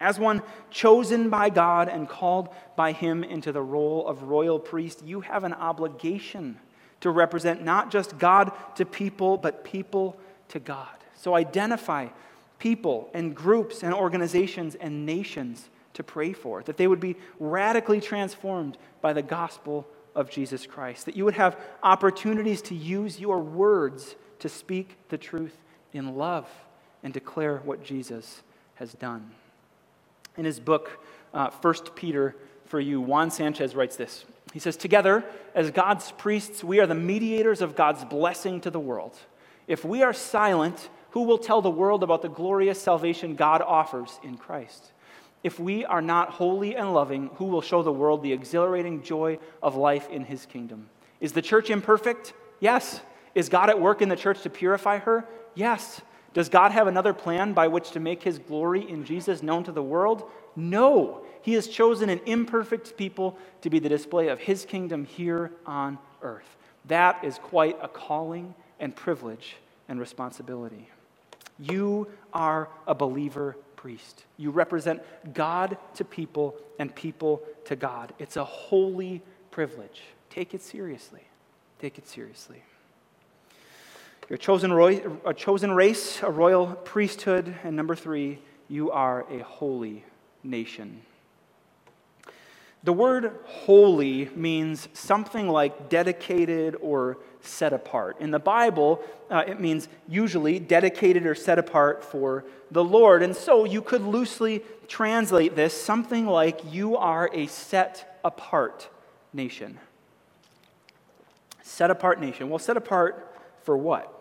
As 0.00 0.18
one 0.18 0.42
chosen 0.70 1.28
by 1.28 1.50
God 1.50 1.88
and 1.88 2.08
called 2.08 2.48
by 2.74 2.92
Him 2.92 3.22
into 3.22 3.52
the 3.52 3.62
role 3.62 4.08
of 4.08 4.22
royal 4.22 4.58
priest, 4.58 5.04
you 5.04 5.20
have 5.20 5.44
an 5.44 5.52
obligation 5.52 6.58
to 7.00 7.10
represent 7.10 7.62
not 7.62 7.90
just 7.90 8.18
God 8.18 8.52
to 8.76 8.86
people, 8.86 9.36
but 9.36 9.62
people 9.62 10.16
to 10.48 10.58
God. 10.58 10.88
So 11.14 11.34
identify 11.34 12.08
people 12.58 13.10
and 13.12 13.34
groups 13.34 13.82
and 13.82 13.92
organizations 13.92 14.74
and 14.74 15.04
nations 15.04 15.68
to 15.94 16.02
pray 16.02 16.32
for, 16.32 16.62
that 16.62 16.76
they 16.76 16.86
would 16.86 17.00
be 17.00 17.16
radically 17.38 18.00
transformed 18.00 18.78
by 19.00 19.12
the 19.12 19.22
gospel 19.22 19.86
of 20.14 20.30
Jesus 20.30 20.66
Christ, 20.66 21.06
that 21.06 21.16
you 21.16 21.24
would 21.24 21.34
have 21.34 21.58
opportunities 21.82 22.62
to 22.62 22.74
use 22.74 23.20
your 23.20 23.38
words 23.38 24.16
to 24.38 24.48
speak 24.48 24.96
the 25.08 25.18
truth 25.18 25.56
in 25.92 26.16
love 26.16 26.48
and 27.02 27.12
declare 27.12 27.58
what 27.58 27.84
Jesus 27.84 28.42
has 28.74 28.92
done. 28.92 29.32
In 30.36 30.44
his 30.44 30.60
book, 30.60 31.00
uh, 31.34 31.50
1 31.50 31.74
Peter 31.94 32.36
for 32.64 32.80
You, 32.80 33.00
Juan 33.00 33.30
Sanchez 33.30 33.74
writes 33.74 33.96
this 33.96 34.24
he 34.52 34.58
says, 34.58 34.76
Together, 34.76 35.24
as 35.54 35.70
God's 35.70 36.10
priests, 36.12 36.64
we 36.64 36.80
are 36.80 36.86
the 36.86 36.94
mediators 36.94 37.60
of 37.60 37.76
God's 37.76 38.04
blessing 38.04 38.60
to 38.62 38.70
the 38.70 38.80
world. 38.80 39.16
If 39.68 39.84
we 39.84 40.02
are 40.02 40.12
silent, 40.12 40.88
who 41.10 41.22
will 41.22 41.38
tell 41.38 41.62
the 41.62 41.70
world 41.70 42.02
about 42.02 42.22
the 42.22 42.28
glorious 42.28 42.80
salvation 42.80 43.36
God 43.36 43.62
offers 43.62 44.18
in 44.22 44.36
Christ? 44.36 44.92
If 45.42 45.58
we 45.58 45.84
are 45.84 46.02
not 46.02 46.30
holy 46.30 46.76
and 46.76 46.92
loving, 46.92 47.30
who 47.36 47.46
will 47.46 47.62
show 47.62 47.82
the 47.82 47.92
world 47.92 48.22
the 48.22 48.32
exhilarating 48.32 49.02
joy 49.02 49.38
of 49.62 49.76
life 49.76 50.08
in 50.10 50.24
his 50.24 50.46
kingdom? 50.46 50.88
Is 51.20 51.32
the 51.32 51.42
church 51.42 51.70
imperfect? 51.70 52.34
Yes. 52.58 53.00
Is 53.34 53.48
God 53.48 53.70
at 53.70 53.80
work 53.80 54.02
in 54.02 54.08
the 54.08 54.16
church 54.16 54.42
to 54.42 54.50
purify 54.50 54.98
her? 54.98 55.24
Yes. 55.54 56.00
Does 56.32 56.48
God 56.48 56.72
have 56.72 56.86
another 56.86 57.12
plan 57.12 57.52
by 57.52 57.68
which 57.68 57.90
to 57.92 58.00
make 58.00 58.22
his 58.22 58.38
glory 58.38 58.88
in 58.88 59.04
Jesus 59.04 59.42
known 59.42 59.64
to 59.64 59.72
the 59.72 59.82
world? 59.82 60.30
No. 60.54 61.22
He 61.42 61.54
has 61.54 61.66
chosen 61.66 62.08
an 62.08 62.20
imperfect 62.26 62.96
people 62.96 63.36
to 63.62 63.70
be 63.70 63.78
the 63.78 63.88
display 63.88 64.28
of 64.28 64.38
his 64.38 64.64
kingdom 64.64 65.04
here 65.04 65.50
on 65.66 65.98
earth. 66.22 66.56
That 66.86 67.24
is 67.24 67.38
quite 67.38 67.76
a 67.82 67.88
calling 67.88 68.54
and 68.78 68.94
privilege 68.94 69.56
and 69.88 69.98
responsibility. 69.98 70.88
You 71.58 72.08
are 72.32 72.68
a 72.86 72.94
believer 72.94 73.56
priest. 73.76 74.24
You 74.36 74.50
represent 74.50 75.02
God 75.34 75.76
to 75.94 76.04
people 76.04 76.54
and 76.78 76.94
people 76.94 77.42
to 77.66 77.76
God. 77.76 78.12
It's 78.18 78.36
a 78.36 78.44
holy 78.44 79.22
privilege. 79.50 80.02
Take 80.30 80.54
it 80.54 80.62
seriously. 80.62 81.22
Take 81.80 81.98
it 81.98 82.06
seriously. 82.06 82.62
Chosen, 84.38 84.70
a 85.24 85.34
chosen 85.34 85.72
race, 85.72 86.22
a 86.22 86.30
royal 86.30 86.68
priesthood, 86.68 87.56
and 87.64 87.74
number 87.74 87.96
three, 87.96 88.38
you 88.68 88.92
are 88.92 89.26
a 89.28 89.42
holy 89.42 90.04
nation. 90.44 91.02
The 92.84 92.92
word 92.92 93.34
holy 93.44 94.30
means 94.36 94.88
something 94.94 95.48
like 95.48 95.88
dedicated 95.88 96.76
or 96.80 97.18
set 97.40 97.72
apart. 97.72 98.20
In 98.20 98.30
the 98.30 98.38
Bible, 98.38 99.02
uh, 99.30 99.42
it 99.46 99.60
means 99.60 99.88
usually 100.08 100.60
dedicated 100.60 101.26
or 101.26 101.34
set 101.34 101.58
apart 101.58 102.04
for 102.04 102.44
the 102.70 102.84
Lord. 102.84 103.22
And 103.24 103.34
so 103.34 103.64
you 103.64 103.82
could 103.82 104.02
loosely 104.02 104.62
translate 104.88 105.56
this 105.56 105.78
something 105.78 106.26
like 106.26 106.60
you 106.72 106.96
are 106.96 107.28
a 107.34 107.48
set 107.48 108.20
apart 108.24 108.88
nation. 109.32 109.78
Set 111.62 111.90
apart 111.90 112.20
nation. 112.20 112.48
Well, 112.48 112.58
set 112.60 112.76
apart 112.76 113.36
for 113.62 113.76
what? 113.76 114.19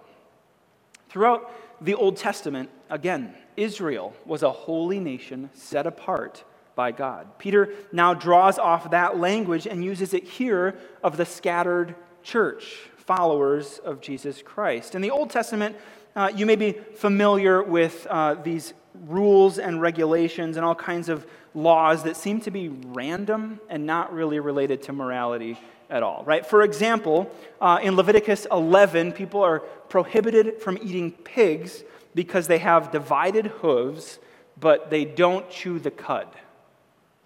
Throughout 1.09 1.51
the 1.81 1.95
Old 1.95 2.17
Testament, 2.17 2.69
again, 2.89 3.33
Israel 3.57 4.13
was 4.25 4.43
a 4.43 4.51
holy 4.51 4.99
nation 4.99 5.49
set 5.53 5.87
apart 5.87 6.43
by 6.75 6.91
God. 6.91 7.27
Peter 7.39 7.73
now 7.91 8.13
draws 8.13 8.57
off 8.57 8.91
that 8.91 9.17
language 9.17 9.67
and 9.67 9.83
uses 9.83 10.13
it 10.13 10.23
here 10.23 10.77
of 11.03 11.17
the 11.17 11.25
scattered 11.25 11.95
church, 12.23 12.89
followers 12.95 13.79
of 13.79 14.01
Jesus 14.01 14.41
Christ. 14.41 14.95
In 14.95 15.01
the 15.01 15.11
Old 15.11 15.29
Testament, 15.29 15.75
uh, 16.15 16.31
you 16.33 16.45
may 16.45 16.55
be 16.55 16.73
familiar 16.95 17.63
with 17.63 18.05
uh, 18.09 18.35
these 18.35 18.73
rules 19.07 19.57
and 19.57 19.81
regulations 19.81 20.57
and 20.57 20.65
all 20.65 20.75
kinds 20.75 21.09
of 21.09 21.25
laws 21.53 22.03
that 22.03 22.15
seem 22.15 22.39
to 22.41 22.51
be 22.51 22.69
random 22.69 23.59
and 23.67 23.85
not 23.85 24.13
really 24.13 24.39
related 24.39 24.81
to 24.83 24.93
morality 24.93 25.57
at 25.89 26.03
all, 26.03 26.23
right? 26.25 26.45
For 26.45 26.61
example, 26.61 27.31
uh, 27.59 27.79
in 27.81 27.95
Leviticus 27.95 28.45
11, 28.51 29.13
people 29.13 29.41
are 29.41 29.59
prohibited 29.89 30.61
from 30.61 30.77
eating 30.81 31.11
pigs 31.11 31.83
because 32.13 32.47
they 32.47 32.59
have 32.59 32.91
divided 32.91 33.47
hooves, 33.47 34.19
but 34.59 34.89
they 34.89 35.05
don't 35.05 35.49
chew 35.49 35.79
the 35.79 35.91
cud. 35.91 36.27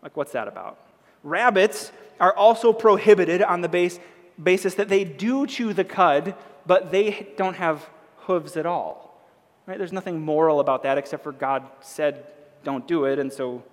Like, 0.01 0.15
what's 0.15 0.31
that 0.33 0.47
about? 0.47 0.79
Rabbits 1.23 1.91
are 2.19 2.35
also 2.35 2.73
prohibited 2.73 3.41
on 3.41 3.61
the 3.61 3.69
base, 3.69 3.99
basis 4.41 4.75
that 4.75 4.89
they 4.89 5.03
do 5.03 5.47
chew 5.47 5.73
the 5.73 5.83
cud, 5.83 6.35
but 6.65 6.91
they 6.91 7.33
don't 7.37 7.55
have 7.55 7.89
hooves 8.17 8.55
at 8.55 8.65
all. 8.65 9.21
Right? 9.65 9.77
There's 9.77 9.93
nothing 9.93 10.21
moral 10.21 10.59
about 10.59 10.83
that 10.83 10.97
except 10.97 11.23
for 11.23 11.31
God 11.31 11.63
said 11.81 12.25
don't 12.63 12.87
do 12.87 13.05
it, 13.05 13.19
and 13.19 13.31
so 13.31 13.63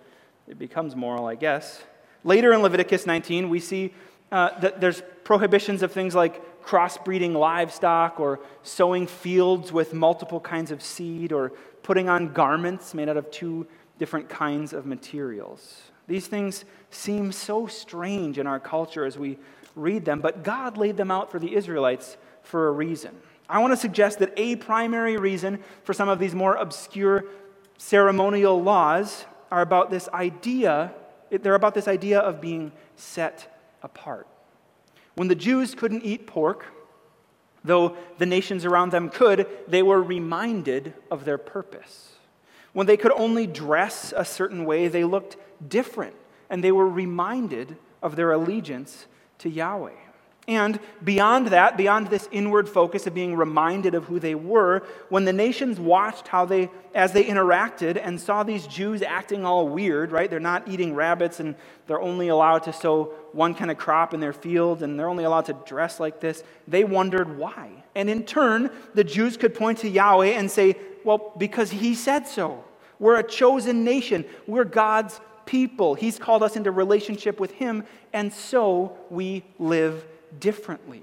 it 0.48 0.58
becomes 0.58 0.96
moral, 0.96 1.26
I 1.26 1.36
guess. 1.36 1.82
Later 2.24 2.52
in 2.52 2.60
Leviticus 2.60 3.06
19, 3.06 3.48
we 3.48 3.60
see 3.60 3.94
uh, 4.32 4.70
there's 4.78 5.02
prohibitions 5.24 5.82
of 5.82 5.92
things 5.92 6.14
like 6.14 6.62
crossbreeding 6.62 7.34
livestock 7.34 8.20
or 8.20 8.40
sowing 8.62 9.06
fields 9.06 9.72
with 9.72 9.92
multiple 9.92 10.40
kinds 10.40 10.70
of 10.70 10.82
seed 10.82 11.32
or 11.32 11.52
putting 11.82 12.08
on 12.08 12.32
garments 12.32 12.94
made 12.94 13.08
out 13.08 13.16
of 13.16 13.30
two 13.30 13.66
different 13.98 14.28
kinds 14.28 14.72
of 14.72 14.86
materials. 14.86 15.82
These 16.06 16.26
things 16.26 16.64
seem 16.90 17.32
so 17.32 17.66
strange 17.66 18.38
in 18.38 18.46
our 18.46 18.60
culture 18.60 19.04
as 19.04 19.18
we 19.18 19.38
read 19.76 20.04
them, 20.04 20.20
but 20.20 20.42
God 20.42 20.76
laid 20.76 20.96
them 20.96 21.10
out 21.10 21.30
for 21.30 21.38
the 21.38 21.54
Israelites 21.54 22.16
for 22.42 22.68
a 22.68 22.72
reason. 22.72 23.16
I 23.48 23.58
want 23.58 23.72
to 23.72 23.76
suggest 23.76 24.20
that 24.20 24.32
a 24.36 24.56
primary 24.56 25.16
reason 25.16 25.62
for 25.82 25.92
some 25.92 26.08
of 26.08 26.18
these 26.18 26.34
more 26.34 26.54
obscure 26.54 27.24
ceremonial 27.78 28.62
laws 28.62 29.24
are 29.50 29.60
about 29.60 29.90
this 29.90 30.08
idea, 30.10 30.92
they're 31.30 31.54
about 31.54 31.74
this 31.74 31.88
idea 31.88 32.20
of 32.20 32.40
being 32.40 32.72
set 32.96 33.59
apart. 33.82 34.26
When 35.14 35.28
the 35.28 35.34
Jews 35.34 35.74
couldn't 35.74 36.04
eat 36.04 36.26
pork, 36.26 36.66
though 37.64 37.96
the 38.18 38.26
nations 38.26 38.64
around 38.64 38.90
them 38.90 39.10
could, 39.10 39.46
they 39.68 39.82
were 39.82 40.02
reminded 40.02 40.94
of 41.10 41.24
their 41.24 41.38
purpose. 41.38 42.14
When 42.72 42.86
they 42.86 42.96
could 42.96 43.12
only 43.12 43.46
dress 43.46 44.14
a 44.16 44.24
certain 44.24 44.64
way, 44.64 44.88
they 44.88 45.04
looked 45.04 45.36
different, 45.66 46.14
and 46.48 46.62
they 46.62 46.72
were 46.72 46.88
reminded 46.88 47.76
of 48.02 48.16
their 48.16 48.32
allegiance 48.32 49.06
to 49.38 49.50
Yahweh. 49.50 49.90
And 50.50 50.80
beyond 51.04 51.46
that, 51.48 51.76
beyond 51.76 52.08
this 52.08 52.28
inward 52.32 52.68
focus 52.68 53.06
of 53.06 53.14
being 53.14 53.36
reminded 53.36 53.94
of 53.94 54.06
who 54.06 54.18
they 54.18 54.34
were, 54.34 54.82
when 55.08 55.24
the 55.24 55.32
nations 55.32 55.78
watched 55.78 56.26
how 56.26 56.44
they, 56.44 56.68
as 56.92 57.12
they 57.12 57.22
interacted 57.22 58.00
and 58.02 58.20
saw 58.20 58.42
these 58.42 58.66
Jews 58.66 59.00
acting 59.00 59.44
all 59.44 59.68
weird, 59.68 60.10
right? 60.10 60.28
They're 60.28 60.40
not 60.40 60.66
eating 60.66 60.92
rabbits 60.92 61.38
and 61.38 61.54
they're 61.86 62.00
only 62.00 62.26
allowed 62.26 62.64
to 62.64 62.72
sow 62.72 63.14
one 63.30 63.54
kind 63.54 63.70
of 63.70 63.78
crop 63.78 64.12
in 64.12 64.18
their 64.18 64.32
field 64.32 64.82
and 64.82 64.98
they're 64.98 65.08
only 65.08 65.22
allowed 65.22 65.44
to 65.44 65.52
dress 65.64 66.00
like 66.00 66.18
this, 66.18 66.42
they 66.66 66.82
wondered 66.82 67.38
why. 67.38 67.70
And 67.94 68.10
in 68.10 68.24
turn, 68.24 68.70
the 68.92 69.04
Jews 69.04 69.36
could 69.36 69.54
point 69.54 69.78
to 69.78 69.88
Yahweh 69.88 70.30
and 70.30 70.50
say, 70.50 70.74
well, 71.04 71.32
because 71.38 71.70
he 71.70 71.94
said 71.94 72.26
so. 72.26 72.64
We're 72.98 73.20
a 73.20 73.22
chosen 73.22 73.84
nation. 73.84 74.24
We're 74.48 74.64
God's 74.64 75.20
people. 75.46 75.94
He's 75.94 76.18
called 76.18 76.42
us 76.42 76.56
into 76.56 76.72
relationship 76.72 77.38
with 77.38 77.52
Him, 77.52 77.84
and 78.12 78.32
so 78.32 78.98
we 79.10 79.44
live 79.58 80.04
differently. 80.38 81.02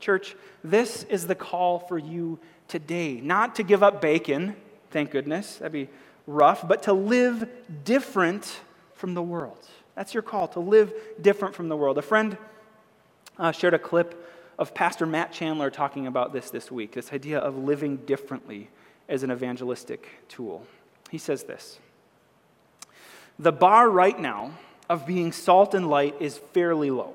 Church, 0.00 0.34
this 0.64 1.04
is 1.04 1.26
the 1.26 1.34
call 1.34 1.78
for 1.78 1.98
you 1.98 2.38
today. 2.68 3.20
Not 3.20 3.54
to 3.56 3.62
give 3.62 3.82
up 3.82 4.00
bacon, 4.00 4.56
thank 4.90 5.10
goodness, 5.10 5.56
that'd 5.56 5.72
be 5.72 5.88
rough, 6.26 6.66
but 6.66 6.84
to 6.84 6.92
live 6.92 7.48
different 7.84 8.60
from 8.94 9.14
the 9.14 9.22
world. 9.22 9.58
That's 9.94 10.14
your 10.14 10.22
call, 10.22 10.48
to 10.48 10.60
live 10.60 10.92
different 11.20 11.54
from 11.54 11.68
the 11.68 11.76
world. 11.76 11.98
A 11.98 12.02
friend 12.02 12.36
uh, 13.38 13.52
shared 13.52 13.74
a 13.74 13.78
clip 13.78 14.28
of 14.58 14.74
Pastor 14.74 15.06
Matt 15.06 15.32
Chandler 15.32 15.70
talking 15.70 16.06
about 16.06 16.32
this 16.32 16.50
this 16.50 16.70
week 16.70 16.92
this 16.92 17.12
idea 17.12 17.38
of 17.38 17.56
living 17.56 17.96
differently 17.98 18.68
as 19.08 19.22
an 19.22 19.30
evangelistic 19.30 20.08
tool. 20.28 20.66
He 21.10 21.18
says 21.18 21.44
this 21.44 21.78
The 23.38 23.52
bar 23.52 23.90
right 23.90 24.18
now 24.18 24.52
of 24.88 25.06
being 25.06 25.32
salt 25.32 25.74
and 25.74 25.88
light 25.88 26.14
is 26.20 26.38
fairly 26.52 26.90
low. 26.90 27.14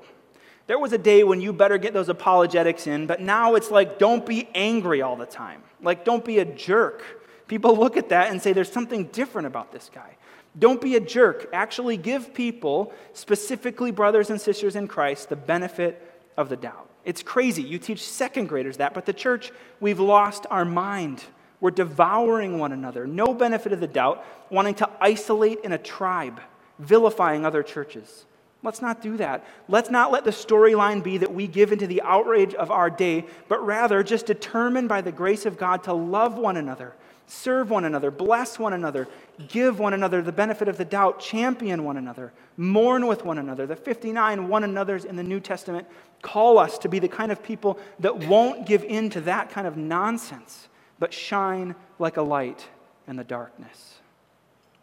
There 0.68 0.78
was 0.78 0.92
a 0.92 0.98
day 0.98 1.24
when 1.24 1.40
you 1.40 1.54
better 1.54 1.78
get 1.78 1.94
those 1.94 2.10
apologetics 2.10 2.86
in, 2.86 3.06
but 3.06 3.22
now 3.22 3.54
it's 3.54 3.70
like, 3.70 3.98
don't 3.98 4.24
be 4.24 4.48
angry 4.54 5.00
all 5.00 5.16
the 5.16 5.26
time. 5.26 5.62
Like, 5.82 6.04
don't 6.04 6.22
be 6.22 6.38
a 6.40 6.44
jerk. 6.44 7.02
People 7.48 7.76
look 7.76 7.96
at 7.96 8.10
that 8.10 8.30
and 8.30 8.40
say, 8.40 8.52
there's 8.52 8.70
something 8.70 9.04
different 9.06 9.46
about 9.46 9.72
this 9.72 9.90
guy. 9.92 10.18
Don't 10.58 10.78
be 10.78 10.94
a 10.96 11.00
jerk. 11.00 11.48
Actually, 11.54 11.96
give 11.96 12.34
people, 12.34 12.92
specifically 13.14 13.90
brothers 13.90 14.28
and 14.28 14.38
sisters 14.38 14.76
in 14.76 14.88
Christ, 14.88 15.30
the 15.30 15.36
benefit 15.36 16.02
of 16.36 16.50
the 16.50 16.56
doubt. 16.56 16.90
It's 17.02 17.22
crazy. 17.22 17.62
You 17.62 17.78
teach 17.78 18.04
second 18.04 18.50
graders 18.50 18.76
that, 18.76 18.92
but 18.92 19.06
the 19.06 19.14
church, 19.14 19.50
we've 19.80 20.00
lost 20.00 20.44
our 20.50 20.66
mind. 20.66 21.24
We're 21.60 21.70
devouring 21.70 22.58
one 22.58 22.72
another, 22.72 23.06
no 23.06 23.32
benefit 23.32 23.72
of 23.72 23.80
the 23.80 23.86
doubt, 23.86 24.22
wanting 24.50 24.74
to 24.76 24.90
isolate 25.00 25.60
in 25.64 25.72
a 25.72 25.78
tribe, 25.78 26.42
vilifying 26.78 27.46
other 27.46 27.62
churches. 27.62 28.26
Let's 28.62 28.82
not 28.82 29.00
do 29.00 29.16
that. 29.18 29.44
Let's 29.68 29.90
not 29.90 30.10
let 30.10 30.24
the 30.24 30.30
storyline 30.30 31.02
be 31.02 31.18
that 31.18 31.32
we 31.32 31.46
give 31.46 31.72
into 31.72 31.86
the 31.86 32.02
outrage 32.02 32.54
of 32.54 32.70
our 32.70 32.90
day, 32.90 33.24
but 33.48 33.64
rather 33.64 34.02
just 34.02 34.26
determined 34.26 34.88
by 34.88 35.00
the 35.00 35.12
grace 35.12 35.46
of 35.46 35.56
God 35.56 35.84
to 35.84 35.92
love 35.92 36.36
one 36.36 36.56
another, 36.56 36.94
serve 37.28 37.70
one 37.70 37.84
another, 37.84 38.10
bless 38.10 38.58
one 38.58 38.72
another, 38.72 39.06
give 39.46 39.78
one 39.78 39.94
another 39.94 40.22
the 40.22 40.32
benefit 40.32 40.66
of 40.66 40.76
the 40.76 40.84
doubt, 40.84 41.20
champion 41.20 41.84
one 41.84 41.96
another, 41.96 42.32
mourn 42.56 43.06
with 43.06 43.24
one 43.24 43.38
another. 43.38 43.66
The 43.66 43.76
59 43.76 44.48
one 44.48 44.64
another's 44.64 45.04
in 45.04 45.14
the 45.14 45.22
New 45.22 45.38
Testament 45.38 45.86
call 46.20 46.58
us 46.58 46.78
to 46.78 46.88
be 46.88 46.98
the 46.98 47.08
kind 47.08 47.30
of 47.30 47.40
people 47.42 47.78
that 48.00 48.26
won't 48.26 48.66
give 48.66 48.82
in 48.82 49.08
to 49.10 49.20
that 49.20 49.50
kind 49.50 49.68
of 49.68 49.76
nonsense 49.76 50.68
but 50.98 51.12
shine 51.12 51.74
like 51.98 52.16
a 52.16 52.22
light 52.22 52.66
in 53.06 53.16
the 53.16 53.24
darkness. 53.24 53.94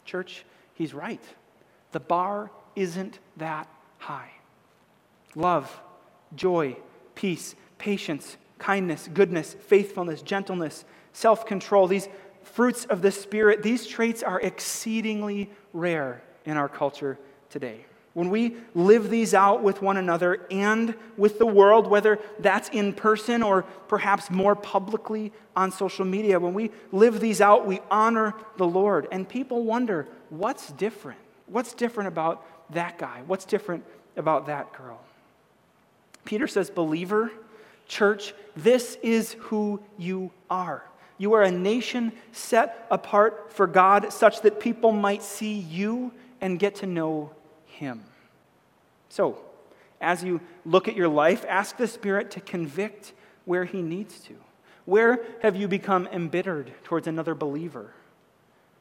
Church, 0.05 0.45
he's 0.73 0.93
right. 0.93 1.21
The 1.91 1.99
bar 1.99 2.51
isn't 2.75 3.19
that 3.37 3.67
high. 3.97 4.31
Love, 5.35 5.81
joy, 6.35 6.77
peace, 7.15 7.55
patience, 7.77 8.37
kindness, 8.57 9.09
goodness, 9.13 9.53
faithfulness, 9.53 10.21
gentleness, 10.21 10.85
self 11.13 11.45
control, 11.45 11.87
these 11.87 12.07
fruits 12.43 12.85
of 12.85 13.01
the 13.01 13.11
Spirit, 13.11 13.63
these 13.63 13.85
traits 13.85 14.23
are 14.23 14.39
exceedingly 14.39 15.49
rare 15.73 16.23
in 16.45 16.57
our 16.57 16.69
culture 16.69 17.17
today. 17.49 17.85
When 18.13 18.29
we 18.29 18.55
live 18.73 19.09
these 19.09 19.33
out 19.33 19.61
with 19.61 19.81
one 19.81 19.97
another 19.97 20.45
and 20.49 20.95
with 21.17 21.37
the 21.37 21.45
world, 21.45 21.85
whether 21.85 22.19
that's 22.39 22.69
in 22.69 22.93
person 22.93 23.43
or 23.43 23.63
perhaps 23.89 24.31
more 24.31 24.55
publicly 24.55 25.33
on 25.53 25.69
social 25.69 26.05
media, 26.05 26.39
when 26.39 26.53
we 26.53 26.71
live 26.93 27.19
these 27.19 27.41
out, 27.41 27.67
we 27.67 27.81
honor 27.91 28.33
the 28.55 28.65
Lord. 28.65 29.09
And 29.11 29.27
people 29.27 29.65
wonder, 29.65 30.07
what's 30.29 30.71
different? 30.71 31.19
What's 31.47 31.73
different 31.73 32.07
about 32.07 32.45
that 32.71 32.97
guy? 32.97 33.21
What's 33.27 33.45
different 33.45 33.83
about 34.15 34.47
that 34.47 34.73
girl? 34.73 34.99
Peter 36.25 36.47
says, 36.47 36.69
believer, 36.69 37.31
church, 37.87 38.33
this 38.55 38.97
is 39.03 39.33
who 39.33 39.81
you 39.97 40.31
are. 40.49 40.83
You 41.17 41.33
are 41.33 41.43
a 41.43 41.51
nation 41.51 42.11
set 42.31 42.87
apart 42.91 43.53
for 43.53 43.67
God 43.67 44.11
such 44.11 44.41
that 44.41 44.59
people 44.59 44.91
might 44.91 45.23
see 45.23 45.53
you 45.53 46.11
and 46.41 46.59
get 46.59 46.75
to 46.75 46.85
know 46.85 47.31
Him. 47.65 48.03
So, 49.09 49.39
as 50.01 50.23
you 50.23 50.41
look 50.65 50.87
at 50.87 50.95
your 50.95 51.07
life, 51.07 51.45
ask 51.47 51.77
the 51.77 51.87
Spirit 51.87 52.31
to 52.31 52.41
convict 52.41 53.13
where 53.45 53.63
He 53.63 53.81
needs 53.81 54.19
to. 54.21 54.33
Where 54.83 55.23
have 55.41 55.55
you 55.55 55.67
become 55.67 56.07
embittered 56.07 56.73
towards 56.83 57.07
another 57.07 57.33
believer? 57.33 57.93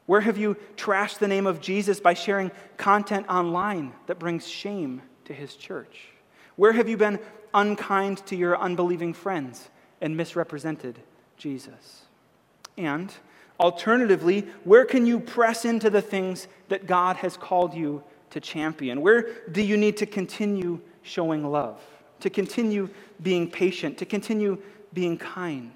Where 0.06 0.20
have 0.20 0.36
you 0.36 0.56
trashed 0.76 1.18
the 1.18 1.28
name 1.28 1.46
of 1.46 1.60
Jesus 1.60 1.98
by 1.98 2.14
sharing 2.14 2.50
content 2.76 3.26
online 3.28 3.92
that 4.06 4.18
brings 4.18 4.46
shame 4.46 5.02
to 5.24 5.32
His 5.32 5.56
church? 5.56 6.08
Where 6.56 6.72
have 6.72 6.88
you 6.88 6.96
been 6.96 7.18
unkind 7.54 8.24
to 8.26 8.36
your 8.36 8.58
unbelieving 8.58 9.14
friends 9.14 9.70
and 10.00 10.16
misrepresented 10.16 10.98
Jesus? 11.36 12.02
And 12.76 13.12
alternatively, 13.58 14.46
where 14.64 14.84
can 14.84 15.06
you 15.06 15.20
press 15.20 15.64
into 15.64 15.88
the 15.88 16.02
things 16.02 16.48
that 16.68 16.86
God 16.86 17.16
has 17.16 17.36
called 17.36 17.72
you 17.72 18.02
to 18.30 18.40
champion? 18.40 19.00
Where 19.00 19.28
do 19.50 19.62
you 19.62 19.76
need 19.76 19.96
to 19.98 20.06
continue 20.06 20.80
showing 21.02 21.50
love, 21.50 21.80
to 22.20 22.28
continue 22.28 22.90
being 23.22 23.50
patient, 23.50 23.96
to 23.98 24.04
continue 24.04 24.58
being 24.92 25.16
kind? 25.16 25.72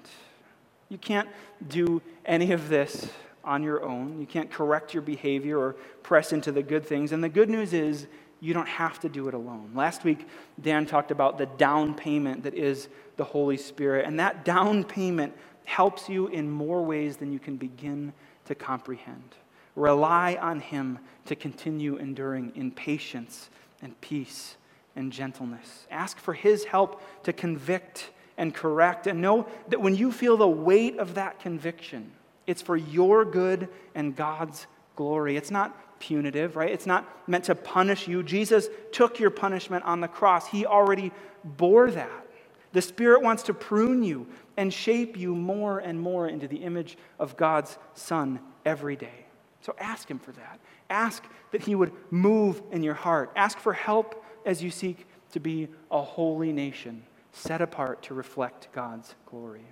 You 0.89 0.97
can't 0.97 1.29
do 1.67 2.01
any 2.25 2.51
of 2.51 2.69
this 2.69 3.09
on 3.43 3.63
your 3.63 3.83
own. 3.83 4.19
You 4.19 4.25
can't 4.25 4.51
correct 4.51 4.93
your 4.93 5.01
behavior 5.01 5.57
or 5.57 5.73
press 6.03 6.33
into 6.33 6.51
the 6.51 6.63
good 6.63 6.85
things. 6.85 7.11
And 7.11 7.23
the 7.23 7.29
good 7.29 7.49
news 7.49 7.73
is, 7.73 8.07
you 8.41 8.53
don't 8.53 8.67
have 8.67 8.99
to 9.01 9.09
do 9.09 9.27
it 9.27 9.33
alone. 9.33 9.71
Last 9.75 10.03
week, 10.03 10.27
Dan 10.61 10.85
talked 10.85 11.11
about 11.11 11.37
the 11.37 11.45
down 11.45 11.93
payment 11.93 12.43
that 12.43 12.53
is 12.53 12.87
the 13.17 13.23
Holy 13.23 13.57
Spirit. 13.57 14.05
And 14.05 14.19
that 14.19 14.45
down 14.45 14.83
payment 14.83 15.33
helps 15.65 16.07
you 16.07 16.27
in 16.27 16.49
more 16.49 16.81
ways 16.81 17.17
than 17.17 17.31
you 17.31 17.39
can 17.39 17.57
begin 17.57 18.13
to 18.45 18.55
comprehend. 18.55 19.35
Rely 19.75 20.37
on 20.41 20.61
Him 20.61 20.99
to 21.25 21.35
continue 21.35 21.97
enduring 21.97 22.53
in 22.55 22.71
patience 22.71 23.49
and 23.81 23.99
peace 24.01 24.55
and 24.95 25.11
gentleness. 25.11 25.85
Ask 25.91 26.17
for 26.17 26.33
His 26.33 26.63
help 26.63 27.01
to 27.23 27.33
convict 27.33 28.09
and 28.37 28.53
correct. 28.53 29.05
And 29.05 29.21
know 29.21 29.47
that 29.67 29.81
when 29.81 29.95
you 29.95 30.11
feel 30.11 30.37
the 30.37 30.47
weight 30.47 30.97
of 30.97 31.15
that 31.15 31.39
conviction, 31.39 32.11
it's 32.49 32.63
for 32.63 32.75
your 32.75 33.23
good 33.25 33.69
and 33.93 34.15
God's 34.15 34.65
glory. 34.95 35.37
It's 35.37 35.51
not 35.51 35.99
punitive, 35.99 36.55
right? 36.55 36.71
It's 36.71 36.87
not 36.87 37.07
meant 37.29 37.43
to 37.45 37.53
punish 37.53 38.07
you. 38.07 38.23
Jesus 38.23 38.69
took 38.91 39.19
your 39.19 39.29
punishment 39.29 39.85
on 39.85 40.01
the 40.01 40.07
cross, 40.07 40.47
He 40.47 40.65
already 40.65 41.11
bore 41.43 41.91
that. 41.91 42.25
The 42.71 42.81
Spirit 42.81 43.21
wants 43.21 43.43
to 43.43 43.53
prune 43.53 44.03
you 44.03 44.27
and 44.57 44.73
shape 44.73 45.15
you 45.15 45.35
more 45.35 45.79
and 45.79 45.99
more 46.01 46.27
into 46.27 46.47
the 46.47 46.57
image 46.57 46.97
of 47.19 47.37
God's 47.37 47.77
Son 47.93 48.39
every 48.65 48.95
day. 48.95 49.25
So 49.61 49.75
ask 49.79 50.09
Him 50.09 50.17
for 50.17 50.31
that. 50.31 50.59
Ask 50.89 51.23
that 51.51 51.61
He 51.61 51.75
would 51.75 51.91
move 52.09 52.63
in 52.71 52.81
your 52.81 52.95
heart. 52.95 53.31
Ask 53.35 53.59
for 53.59 53.73
help 53.73 54.25
as 54.43 54.63
you 54.63 54.71
seek 54.71 55.05
to 55.33 55.39
be 55.39 55.67
a 55.91 56.01
holy 56.01 56.51
nation, 56.51 57.03
set 57.31 57.61
apart 57.61 58.01
to 58.03 58.15
reflect 58.15 58.69
God's 58.73 59.13
glory. 59.27 59.65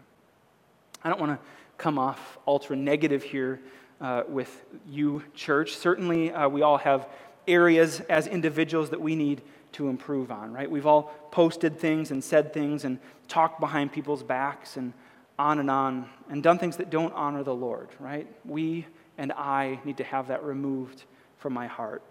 I 1.04 1.10
don't 1.10 1.20
want 1.20 1.32
to 1.32 1.48
come 1.78 2.00
off 2.00 2.38
ultra 2.48 2.76
negative 2.76 3.24
here 3.24 3.60
uh, 4.02 4.24
with 4.28 4.66
you, 4.88 5.24
church. 5.34 5.76
Certainly, 5.76 6.32
uh, 6.32 6.48
we 6.48 6.62
all 6.62 6.78
have 6.78 7.08
areas 7.48 8.02
as 8.02 8.28
individuals 8.28 8.90
that 8.90 9.02
we 9.02 9.16
need 9.16 9.42
to 9.74 9.90
improve 9.90 10.32
on, 10.32 10.54
right? 10.54 10.70
We've 10.70 10.86
all 10.86 11.14
posted 11.32 11.80
things 11.80 12.12
and 12.12 12.24
said 12.24 12.54
things 12.54 12.84
and 12.84 13.00
talked 13.28 13.60
behind 13.60 13.92
people's 13.92 14.24
backs 14.24 14.78
and 14.78 14.94
on 15.40 15.60
and 15.60 15.70
on 15.70 16.10
and 16.30 16.42
done 16.42 16.58
things 16.58 16.78
that 16.78 16.90
don't 16.90 17.14
honor 17.14 17.44
the 17.44 17.54
Lord, 17.54 17.90
right? 18.00 18.28
We 18.46 18.86
and 19.18 19.32
I 19.32 19.80
need 19.84 19.98
to 19.98 20.04
have 20.04 20.28
that 20.28 20.44
removed 20.44 21.04
from 21.38 21.54
my 21.54 21.68
heart. 21.68 22.02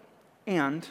And 0.45 0.87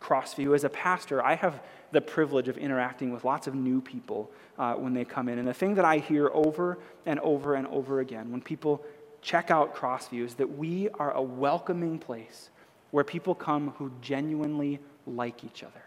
Crossview, 0.00 0.54
as 0.54 0.64
a 0.64 0.68
pastor, 0.68 1.22
I 1.22 1.34
have 1.34 1.60
the 1.92 2.00
privilege 2.00 2.48
of 2.48 2.58
interacting 2.58 3.12
with 3.12 3.24
lots 3.24 3.46
of 3.46 3.54
new 3.54 3.80
people 3.80 4.30
uh, 4.58 4.74
when 4.74 4.94
they 4.94 5.04
come 5.04 5.28
in. 5.28 5.38
And 5.38 5.46
the 5.46 5.54
thing 5.54 5.74
that 5.76 5.84
I 5.84 5.98
hear 5.98 6.30
over 6.32 6.78
and 7.06 7.20
over 7.20 7.54
and 7.54 7.66
over 7.68 8.00
again 8.00 8.30
when 8.30 8.40
people 8.40 8.84
check 9.22 9.50
out 9.50 9.74
Crossview 9.74 10.24
is 10.24 10.34
that 10.34 10.56
we 10.56 10.88
are 10.90 11.12
a 11.12 11.22
welcoming 11.22 11.98
place 11.98 12.50
where 12.90 13.04
people 13.04 13.34
come 13.34 13.70
who 13.78 13.90
genuinely 14.00 14.78
like 15.06 15.44
each 15.44 15.62
other. 15.62 15.82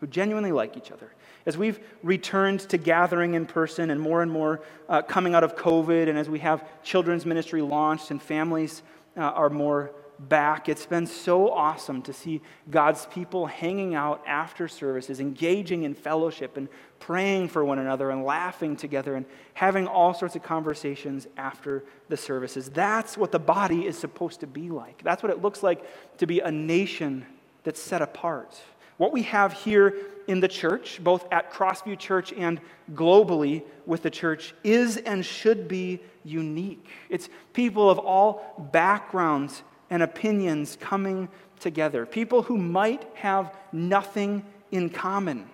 Who 0.00 0.06
genuinely 0.06 0.52
like 0.52 0.76
each 0.76 0.90
other. 0.90 1.12
As 1.46 1.56
we've 1.56 1.80
returned 2.02 2.60
to 2.60 2.78
gathering 2.78 3.34
in 3.34 3.46
person 3.46 3.90
and 3.90 4.00
more 4.00 4.22
and 4.22 4.30
more 4.30 4.60
uh, 4.88 5.02
coming 5.02 5.34
out 5.34 5.44
of 5.44 5.56
COVID, 5.56 6.08
and 6.08 6.18
as 6.18 6.28
we 6.28 6.38
have 6.40 6.64
children's 6.82 7.26
ministry 7.26 7.62
launched 7.62 8.10
and 8.10 8.22
families 8.22 8.82
uh, 9.16 9.20
are 9.20 9.50
more 9.50 9.92
back. 10.28 10.68
It's 10.68 10.86
been 10.86 11.06
so 11.06 11.50
awesome 11.50 12.02
to 12.02 12.12
see 12.12 12.40
God's 12.70 13.06
people 13.06 13.46
hanging 13.46 13.94
out 13.94 14.22
after 14.26 14.68
services, 14.68 15.20
engaging 15.20 15.82
in 15.82 15.94
fellowship 15.94 16.56
and 16.56 16.68
praying 16.98 17.48
for 17.48 17.64
one 17.64 17.78
another 17.78 18.10
and 18.10 18.24
laughing 18.24 18.76
together 18.76 19.16
and 19.16 19.26
having 19.54 19.86
all 19.86 20.14
sorts 20.14 20.36
of 20.36 20.42
conversations 20.42 21.26
after 21.36 21.84
the 22.08 22.16
services. 22.16 22.70
That's 22.70 23.16
what 23.16 23.32
the 23.32 23.38
body 23.38 23.86
is 23.86 23.98
supposed 23.98 24.40
to 24.40 24.46
be 24.46 24.70
like. 24.70 25.02
That's 25.02 25.22
what 25.22 25.30
it 25.30 25.42
looks 25.42 25.62
like 25.62 25.84
to 26.18 26.26
be 26.26 26.40
a 26.40 26.50
nation 26.50 27.26
that's 27.64 27.80
set 27.80 28.02
apart. 28.02 28.60
What 28.98 29.12
we 29.12 29.22
have 29.22 29.52
here 29.52 29.96
in 30.28 30.40
the 30.40 30.48
church, 30.48 31.02
both 31.02 31.26
at 31.32 31.52
Crossview 31.52 31.98
Church 31.98 32.32
and 32.32 32.60
globally 32.92 33.64
with 33.86 34.02
the 34.02 34.10
church, 34.10 34.54
is 34.62 34.96
and 34.98 35.24
should 35.24 35.66
be 35.66 36.00
unique. 36.24 36.86
It's 37.08 37.28
people 37.52 37.90
of 37.90 37.98
all 37.98 38.68
backgrounds 38.72 39.62
and 39.92 40.02
opinions 40.02 40.78
coming 40.80 41.28
together. 41.60 42.06
People 42.06 42.40
who 42.40 42.56
might 42.56 43.06
have 43.12 43.54
nothing 43.72 44.42
in 44.70 44.88
common, 44.88 45.50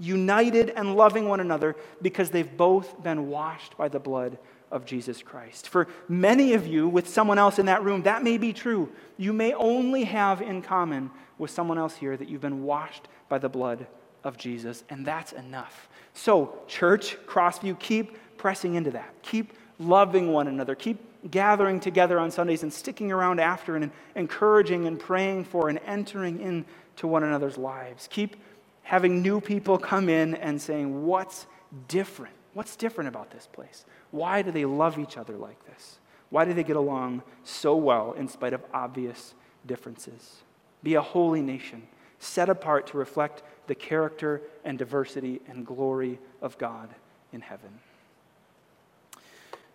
united 0.00 0.70
and 0.70 0.96
loving 0.96 1.28
one 1.28 1.38
another 1.38 1.76
because 2.00 2.30
they've 2.30 2.56
both 2.56 3.02
been 3.02 3.28
washed 3.28 3.76
by 3.76 3.86
the 3.86 4.00
blood 4.00 4.38
of 4.72 4.86
Jesus 4.86 5.20
Christ. 5.20 5.68
For 5.68 5.86
many 6.08 6.54
of 6.54 6.66
you, 6.66 6.88
with 6.88 7.06
someone 7.06 7.38
else 7.38 7.58
in 7.58 7.66
that 7.66 7.84
room, 7.84 8.04
that 8.04 8.24
may 8.24 8.38
be 8.38 8.54
true. 8.54 8.90
You 9.18 9.34
may 9.34 9.52
only 9.52 10.04
have 10.04 10.40
in 10.40 10.62
common 10.62 11.10
with 11.36 11.50
someone 11.50 11.76
else 11.76 11.94
here 11.94 12.16
that 12.16 12.26
you've 12.26 12.40
been 12.40 12.64
washed 12.64 13.06
by 13.28 13.36
the 13.36 13.50
blood 13.50 13.86
of 14.24 14.38
Jesus, 14.38 14.82
and 14.88 15.04
that's 15.04 15.32
enough. 15.32 15.90
So, 16.14 16.58
church, 16.68 17.18
Crossview, 17.26 17.78
keep 17.78 18.16
pressing 18.38 18.76
into 18.76 18.92
that. 18.92 19.14
Keep 19.20 19.52
loving 19.78 20.32
one 20.32 20.48
another. 20.48 20.74
Keep 20.74 21.13
gathering 21.30 21.80
together 21.80 22.18
on 22.18 22.30
Sundays 22.30 22.62
and 22.62 22.72
sticking 22.72 23.10
around 23.10 23.40
after 23.40 23.76
and 23.76 23.90
encouraging 24.14 24.86
and 24.86 24.98
praying 24.98 25.44
for 25.44 25.68
and 25.68 25.78
entering 25.86 26.40
into 26.40 27.06
one 27.06 27.22
another's 27.22 27.56
lives. 27.56 28.08
Keep 28.10 28.36
having 28.82 29.22
new 29.22 29.40
people 29.40 29.78
come 29.78 30.08
in 30.08 30.34
and 30.34 30.60
saying, 30.60 31.06
What's 31.06 31.46
different? 31.88 32.34
What's 32.52 32.76
different 32.76 33.08
about 33.08 33.30
this 33.30 33.48
place? 33.52 33.84
Why 34.10 34.42
do 34.42 34.52
they 34.52 34.64
love 34.64 34.98
each 34.98 35.16
other 35.16 35.36
like 35.36 35.64
this? 35.66 35.98
Why 36.30 36.44
do 36.44 36.52
they 36.52 36.62
get 36.62 36.76
along 36.76 37.22
so 37.42 37.76
well 37.76 38.12
in 38.12 38.28
spite 38.28 38.52
of 38.52 38.62
obvious 38.72 39.34
differences? 39.66 40.42
Be 40.82 40.94
a 40.94 41.02
holy 41.02 41.42
nation, 41.42 41.82
set 42.18 42.48
apart 42.48 42.86
to 42.88 42.98
reflect 42.98 43.42
the 43.66 43.74
character 43.74 44.42
and 44.64 44.78
diversity 44.78 45.40
and 45.48 45.66
glory 45.66 46.18
of 46.42 46.58
God 46.58 46.90
in 47.32 47.40
heaven. 47.40 47.80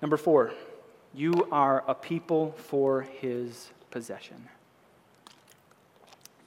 Number 0.02 0.18
four, 0.18 0.52
you 1.13 1.48
are 1.52 1.84
a 1.88 1.95
people 1.95 2.54
for 2.58 3.02
his 3.02 3.69
possession. 3.91 4.48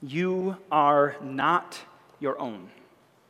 You 0.01 0.57
are 0.71 1.15
not 1.21 1.79
your 2.19 2.39
own. 2.39 2.69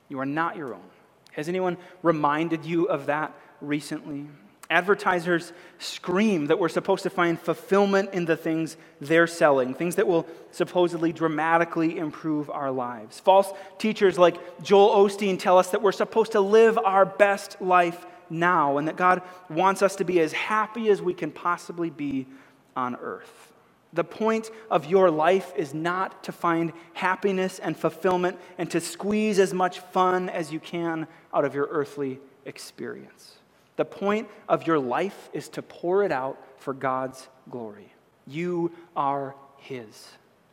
You 0.10 0.20
are 0.20 0.26
not 0.26 0.56
your 0.56 0.74
own. 0.74 0.90
Has 1.34 1.50
anyone 1.50 1.78
reminded 2.04 2.66
you 2.66 2.86
of 2.86 3.08
that 3.08 3.34
recently? 3.62 4.28
Advertisers 4.70 5.54
scream 5.78 6.48
that 6.48 6.58
we're 6.58 6.70
supposed 6.70 7.04
to 7.04 7.10
find 7.10 7.40
fulfillment 7.40 8.12
in 8.14 8.26
the 8.26 8.38
things 8.38 8.78
they're 9.02 9.28
selling, 9.28 9.74
things 9.74 9.96
that 9.96 10.08
will 10.08 10.26
supposedly 10.52 11.12
dramatically 11.12 11.98
improve 11.98 12.50
our 12.50 12.72
lives. 12.72 13.20
False 13.20 13.52
teachers 13.78 14.18
like 14.18 14.64
Joel 14.64 15.06
Osteen 15.06 15.38
tell 15.38 15.58
us 15.58 15.72
that 15.72 15.82
we're 15.82 15.92
supposed 15.92 16.32
to 16.32 16.42
live 16.42 16.78
our 16.78 17.06
best 17.06 17.62
life 17.62 18.06
now, 18.30 18.78
and 18.78 18.88
that 18.88 18.96
God 18.96 19.22
wants 19.50 19.82
us 19.82 19.96
to 19.98 20.04
be 20.04 20.20
as 20.20 20.34
happy 20.34 20.90
as 20.90 21.02
we 21.02 21.14
can 21.14 21.32
possibly 21.32 21.90
be 21.90 22.28
on 22.76 22.96
earth. 22.96 23.54
The 23.94 24.04
point 24.04 24.50
of 24.72 24.88
your 24.88 25.12
life 25.12 25.54
is 25.56 25.74
not 25.74 26.24
to 26.24 26.32
find 26.32 26.74
happiness 26.94 27.60
and 27.60 27.78
fulfillment 27.78 28.40
and 28.58 28.70
to 28.72 28.82
squeeze 28.82 29.38
as 29.38 29.54
much 29.54 29.80
fun 29.80 30.30
as 30.30 30.52
you 30.52 30.60
can 30.60 31.08
out 31.32 31.46
of 31.46 31.54
your 31.54 31.68
earthly 31.70 32.20
experience. 32.46 33.34
The 33.76 33.86
point 33.86 34.30
of 34.50 34.66
your 34.66 34.80
life 34.80 35.30
is 35.32 35.48
to 35.50 35.62
pour 35.62 36.04
it 36.04 36.12
out 36.12 36.38
for 36.58 36.74
God's 36.74 37.28
glory. 37.50 37.94
You 38.26 38.72
are 38.96 39.36
His. 39.58 40.10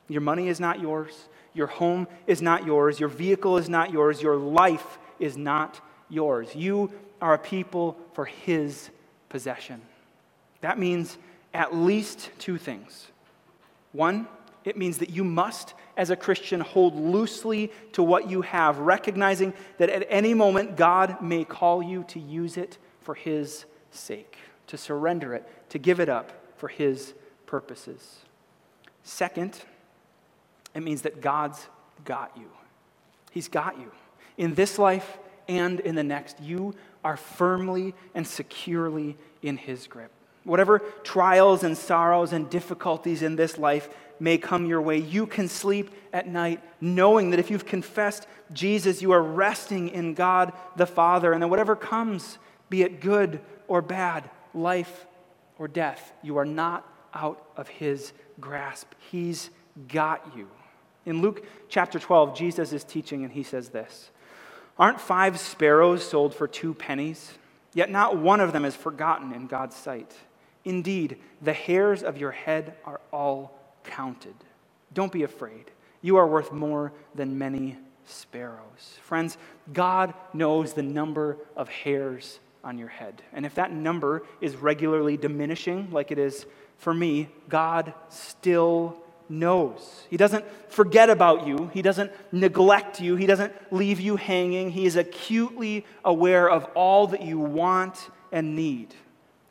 Your 0.09 0.21
money 0.21 0.49
is 0.49 0.61
not 0.61 0.81
yours. 0.81 1.29
Your 1.55 1.67
home 1.67 2.09
is 2.27 2.43
not 2.43 2.67
yours. 2.67 3.01
Your 3.01 3.09
vehicle 3.09 3.57
is 3.57 3.69
not 3.69 3.91
yours. 3.91 4.23
Your 4.23 4.37
life 4.37 4.99
is 5.19 5.37
not 5.37 5.81
yours. 6.09 6.55
You 6.55 6.91
are 7.21 7.35
a 7.35 7.39
people 7.39 7.97
for 8.13 8.25
His 8.25 8.91
possession. 9.29 9.81
That 10.61 10.79
means 10.79 11.19
at 11.55 11.75
least 11.75 12.31
two 12.39 12.59
things. 12.59 13.09
One, 13.93 14.29
it 14.65 14.77
means 14.77 14.99
that 14.99 15.11
you 15.11 15.25
must, 15.25 15.75
as 15.97 16.11
a 16.11 16.17
Christian, 16.17 16.61
hold 16.61 16.95
loosely 16.95 17.73
to 17.93 18.03
what 18.03 18.29
you 18.29 18.43
have, 18.43 18.79
recognizing 18.79 19.55
that 19.79 19.89
at 19.89 20.07
any 20.09 20.35
moment 20.35 20.77
God 20.77 21.23
may 21.23 21.45
call 21.45 21.83
you 21.83 22.05
to 22.09 22.21
use 22.21 22.57
it 22.57 22.79
for 23.01 23.15
His 23.15 23.65
sake, 23.91 24.37
to 24.67 24.77
surrender 24.77 25.35
it, 25.35 25.49
to 25.71 25.79
give 25.79 25.99
it 25.99 26.09
up 26.09 26.33
for 26.57 26.69
His 26.69 27.15
purposes. 27.47 28.19
Second, 29.03 29.59
it 30.75 30.83
means 30.83 31.03
that 31.03 31.21
God's 31.21 31.67
got 32.05 32.33
you. 32.37 32.51
He's 33.31 33.49
got 33.49 33.79
you. 33.79 33.91
In 34.37 34.55
this 34.55 34.79
life 34.79 35.19
and 35.49 35.81
in 35.81 35.95
the 35.95 36.05
next, 36.05 36.41
you 36.41 36.75
are 37.05 37.17
firmly 37.17 37.95
and 38.15 38.27
securely 38.27 39.17
in 39.43 39.57
His 39.57 39.87
grip. 39.87 40.11
Whatever 40.45 40.79
trials 41.03 41.65
and 41.65 41.77
sorrows 41.77 42.33
and 42.33 42.49
difficulties 42.49 43.23
in 43.23 43.37
this 43.37 43.59
life 43.59 43.89
may 44.19 44.39
come 44.39 44.67
your 44.67 44.81
way, 44.81 44.99
you 44.99 45.27
can 45.27 45.49
sleep 45.49 45.91
at 46.13 46.27
night 46.27 46.63
knowing 46.81 47.31
that 47.31 47.41
if 47.41 47.51
you've 47.51 47.67
confessed 47.67 48.27
Jesus, 48.53 49.03
you 49.03 49.13
are 49.13 49.23
resting 49.23 49.89
in 49.89 50.15
God 50.15 50.53
the 50.77 50.87
Father, 50.87 51.33
and 51.33 51.43
that 51.43 51.49
whatever 51.49 51.77
comes, 51.77 52.39
be 52.69 52.83
it 52.83 53.01
good 53.01 53.41
or 53.69 53.83
bad, 53.83 54.29
life 54.55 55.07
or 55.59 55.69
death, 55.69 56.13
you 56.23 56.37
are 56.39 56.45
not 56.45 56.87
out 57.15 57.45
of 57.57 57.69
His 57.69 58.13
grasp. 58.41 58.89
He's 59.11 59.51
got 59.89 60.37
you. 60.37 60.49
In 61.07 61.23
Luke 61.23 61.45
chapter 61.69 61.99
12, 61.99 62.37
Jesus 62.37 62.73
is 62.73 62.85
teaching, 62.85 63.25
and 63.25 63.33
he 63.33 63.43
says 63.43 63.71
this 63.71 64.11
Aren't 64.81 65.01
five 65.01 65.39
sparrows 65.39 66.03
sold 66.03 66.35
for 66.35 66.49
two 66.49 66.73
pennies? 66.73 67.35
Yet 67.75 67.91
not 67.91 68.17
one 68.17 68.41
of 68.41 68.55
them 68.55 68.65
is 68.65 68.75
forgotten 68.75 69.35
in 69.35 69.47
God's 69.47 69.77
sight. 69.77 70.15
Indeed, 70.65 71.19
the 71.43 71.53
hairs 71.53 72.03
of 72.03 72.17
your 72.17 72.31
head 72.31 72.75
are 72.87 73.01
all 73.13 73.59
counted. 73.85 74.35
Don't 74.95 75.13
be 75.13 75.23
afraid. 75.23 75.71
You 76.01 76.17
are 76.17 76.27
worth 76.27 76.51
more 76.51 76.95
than 77.15 77.37
many 77.37 77.77
sparrows. 78.07 78.99
Friends, 79.03 79.37
God 79.71 80.15
knows 80.33 80.73
the 80.73 80.83
number 80.83 81.37
of 81.55 81.69
hairs 81.69 82.41
on 82.65 82.79
your 82.79 82.89
head. 82.89 83.23
And 83.35 83.45
if 83.45 83.55
that 83.57 83.73
number 83.73 84.23
is 84.41 84.57
regularly 84.57 85.19
diminishing, 85.19 85.91
like 85.91 86.11
it 86.11 86.19
is 86.19 86.47
for 86.79 86.95
me, 86.95 87.29
God 87.51 87.93
still 88.09 88.97
knows. 89.31 90.05
He 90.11 90.17
doesn't 90.17 90.45
forget 90.69 91.09
about 91.09 91.47
you, 91.47 91.71
He 91.73 91.83
doesn't 91.83 92.13
neglect 92.33 93.01
you, 93.01 93.17
He 93.17 93.27
doesn't 93.27 93.53
leave 93.73 94.01
you 94.01 94.17
hanging. 94.17 94.71
He 94.71 94.85
is 94.85 94.97
acutely 94.97 95.87
aware 96.05 96.51
of 96.51 96.65
all 96.75 97.07
that 97.09 97.23
you 97.23 97.39
want 97.39 98.11
and 98.33 98.57
need. 98.57 98.95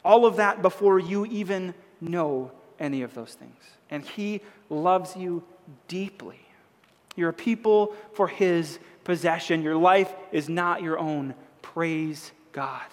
All 0.04 0.26
of 0.26 0.36
that 0.36 0.62
before 0.62 1.00
you 1.00 1.26
even 1.26 1.74
know 2.02 2.52
any 2.80 3.02
of 3.02 3.14
those 3.14 3.34
things. 3.34 3.64
And 3.90 4.06
He 4.06 4.42
loves 4.70 5.16
you 5.16 5.44
deeply. 5.88 6.40
You're 7.16 7.30
a 7.30 7.34
people 7.34 7.96
for 8.14 8.28
His 8.28 8.80
possession. 9.04 9.64
Your 9.64 9.76
life 9.76 10.14
is 10.32 10.48
not 10.48 10.82
your 10.82 11.00
own. 11.00 11.34
Praise 11.62 12.32
God. 12.52 12.86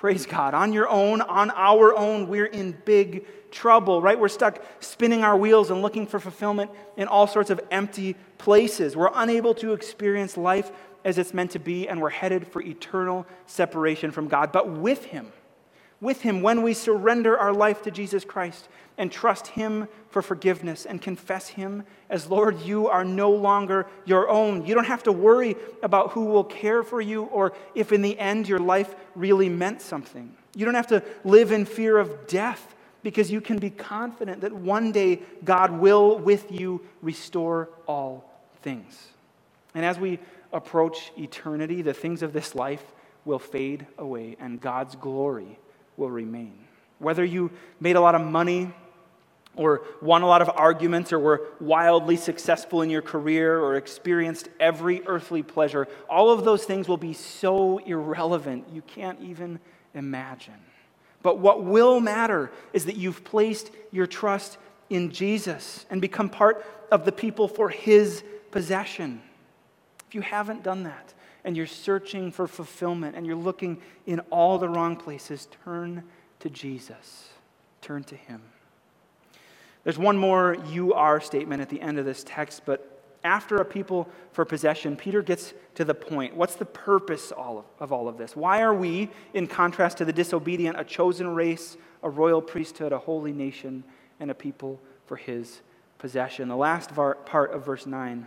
Praise 0.00 0.24
God. 0.24 0.54
On 0.54 0.72
your 0.72 0.88
own, 0.88 1.20
on 1.20 1.50
our 1.50 1.94
own, 1.94 2.26
we're 2.26 2.46
in 2.46 2.72
big 2.86 3.26
trouble, 3.50 4.00
right? 4.00 4.18
We're 4.18 4.28
stuck 4.28 4.64
spinning 4.78 5.24
our 5.24 5.36
wheels 5.36 5.70
and 5.70 5.82
looking 5.82 6.06
for 6.06 6.18
fulfillment 6.18 6.70
in 6.96 7.06
all 7.06 7.26
sorts 7.26 7.50
of 7.50 7.60
empty 7.70 8.16
places. 8.38 8.96
We're 8.96 9.10
unable 9.14 9.52
to 9.56 9.74
experience 9.74 10.38
life 10.38 10.72
as 11.04 11.18
it's 11.18 11.34
meant 11.34 11.50
to 11.50 11.58
be, 11.58 11.86
and 11.86 12.00
we're 12.00 12.08
headed 12.08 12.48
for 12.48 12.62
eternal 12.62 13.26
separation 13.44 14.10
from 14.10 14.28
God. 14.28 14.52
But 14.52 14.70
with 14.70 15.04
Him, 15.04 15.34
with 16.00 16.22
Him 16.22 16.42
when 16.42 16.62
we 16.62 16.74
surrender 16.74 17.36
our 17.36 17.52
life 17.52 17.82
to 17.82 17.90
Jesus 17.90 18.24
Christ 18.24 18.68
and 18.96 19.10
trust 19.10 19.48
Him 19.48 19.88
for 20.08 20.22
forgiveness 20.22 20.86
and 20.86 21.00
confess 21.00 21.48
Him 21.48 21.84
as 22.08 22.28
Lord, 22.28 22.60
you 22.62 22.88
are 22.88 23.04
no 23.04 23.30
longer 23.30 23.86
your 24.04 24.28
own. 24.28 24.64
You 24.64 24.74
don't 24.74 24.84
have 24.84 25.02
to 25.04 25.12
worry 25.12 25.56
about 25.82 26.12
who 26.12 26.26
will 26.26 26.44
care 26.44 26.82
for 26.82 27.00
you 27.00 27.24
or 27.24 27.52
if 27.74 27.92
in 27.92 28.02
the 28.02 28.18
end 28.18 28.48
your 28.48 28.58
life 28.58 28.94
really 29.14 29.48
meant 29.48 29.82
something. 29.82 30.34
You 30.54 30.64
don't 30.64 30.74
have 30.74 30.88
to 30.88 31.02
live 31.24 31.52
in 31.52 31.64
fear 31.64 31.98
of 31.98 32.26
death 32.26 32.74
because 33.02 33.30
you 33.30 33.40
can 33.40 33.58
be 33.58 33.70
confident 33.70 34.40
that 34.42 34.52
one 34.52 34.92
day 34.92 35.20
God 35.44 35.70
will, 35.70 36.18
with 36.18 36.50
you, 36.50 36.82
restore 37.00 37.70
all 37.86 38.30
things. 38.62 39.08
And 39.74 39.84
as 39.84 39.98
we 39.98 40.18
approach 40.52 41.12
eternity, 41.16 41.82
the 41.82 41.94
things 41.94 42.22
of 42.22 42.32
this 42.32 42.54
life 42.54 42.84
will 43.24 43.38
fade 43.38 43.86
away 43.98 44.36
and 44.40 44.60
God's 44.60 44.96
glory 44.96 45.58
will 46.00 46.10
remain. 46.10 46.54
Whether 46.98 47.24
you 47.24 47.52
made 47.78 47.94
a 47.94 48.00
lot 48.00 48.16
of 48.16 48.22
money 48.22 48.72
or 49.54 49.82
won 50.00 50.22
a 50.22 50.26
lot 50.26 50.42
of 50.42 50.48
arguments 50.48 51.12
or 51.12 51.18
were 51.18 51.48
wildly 51.60 52.16
successful 52.16 52.82
in 52.82 52.90
your 52.90 53.02
career 53.02 53.60
or 53.60 53.76
experienced 53.76 54.48
every 54.58 55.06
earthly 55.06 55.42
pleasure, 55.42 55.86
all 56.08 56.30
of 56.30 56.44
those 56.44 56.64
things 56.64 56.88
will 56.88 56.96
be 56.96 57.12
so 57.12 57.78
irrelevant 57.78 58.64
you 58.72 58.82
can't 58.82 59.20
even 59.20 59.60
imagine. 59.94 60.54
But 61.22 61.38
what 61.38 61.62
will 61.62 62.00
matter 62.00 62.50
is 62.72 62.86
that 62.86 62.96
you've 62.96 63.22
placed 63.22 63.70
your 63.92 64.06
trust 64.06 64.56
in 64.88 65.10
Jesus 65.10 65.84
and 65.90 66.00
become 66.00 66.30
part 66.30 66.64
of 66.90 67.04
the 67.04 67.12
people 67.12 67.46
for 67.46 67.68
his 67.68 68.24
possession. 68.50 69.20
If 70.08 70.14
you 70.14 70.22
haven't 70.22 70.62
done 70.62 70.84
that, 70.84 71.14
and 71.44 71.56
you're 71.56 71.66
searching 71.66 72.30
for 72.30 72.46
fulfillment 72.46 73.16
and 73.16 73.26
you're 73.26 73.36
looking 73.36 73.80
in 74.06 74.20
all 74.30 74.58
the 74.58 74.68
wrong 74.68 74.96
places, 74.96 75.48
turn 75.64 76.04
to 76.40 76.50
Jesus. 76.50 77.28
Turn 77.80 78.04
to 78.04 78.16
Him. 78.16 78.42
There's 79.84 79.98
one 79.98 80.18
more 80.18 80.56
you 80.68 80.92
are 80.92 81.20
statement 81.20 81.62
at 81.62 81.70
the 81.70 81.80
end 81.80 81.98
of 81.98 82.04
this 82.04 82.22
text, 82.26 82.62
but 82.66 82.86
after 83.24 83.56
a 83.56 83.64
people 83.64 84.08
for 84.32 84.44
possession, 84.44 84.96
Peter 84.96 85.22
gets 85.22 85.52
to 85.74 85.84
the 85.84 85.94
point. 85.94 86.34
What's 86.36 86.54
the 86.54 86.64
purpose 86.64 87.32
of 87.32 87.92
all 87.92 88.08
of 88.08 88.18
this? 88.18 88.36
Why 88.36 88.62
are 88.62 88.74
we, 88.74 89.10
in 89.34 89.46
contrast 89.46 89.98
to 89.98 90.04
the 90.04 90.12
disobedient, 90.12 90.78
a 90.78 90.84
chosen 90.84 91.34
race, 91.34 91.76
a 92.02 92.08
royal 92.08 92.40
priesthood, 92.40 92.92
a 92.92 92.98
holy 92.98 93.32
nation, 93.32 93.84
and 94.20 94.30
a 94.30 94.34
people 94.34 94.80
for 95.06 95.16
his 95.16 95.60
possession? 95.98 96.48
The 96.48 96.56
last 96.56 96.94
part 96.94 97.52
of 97.52 97.64
verse 97.64 97.86
9 97.86 98.26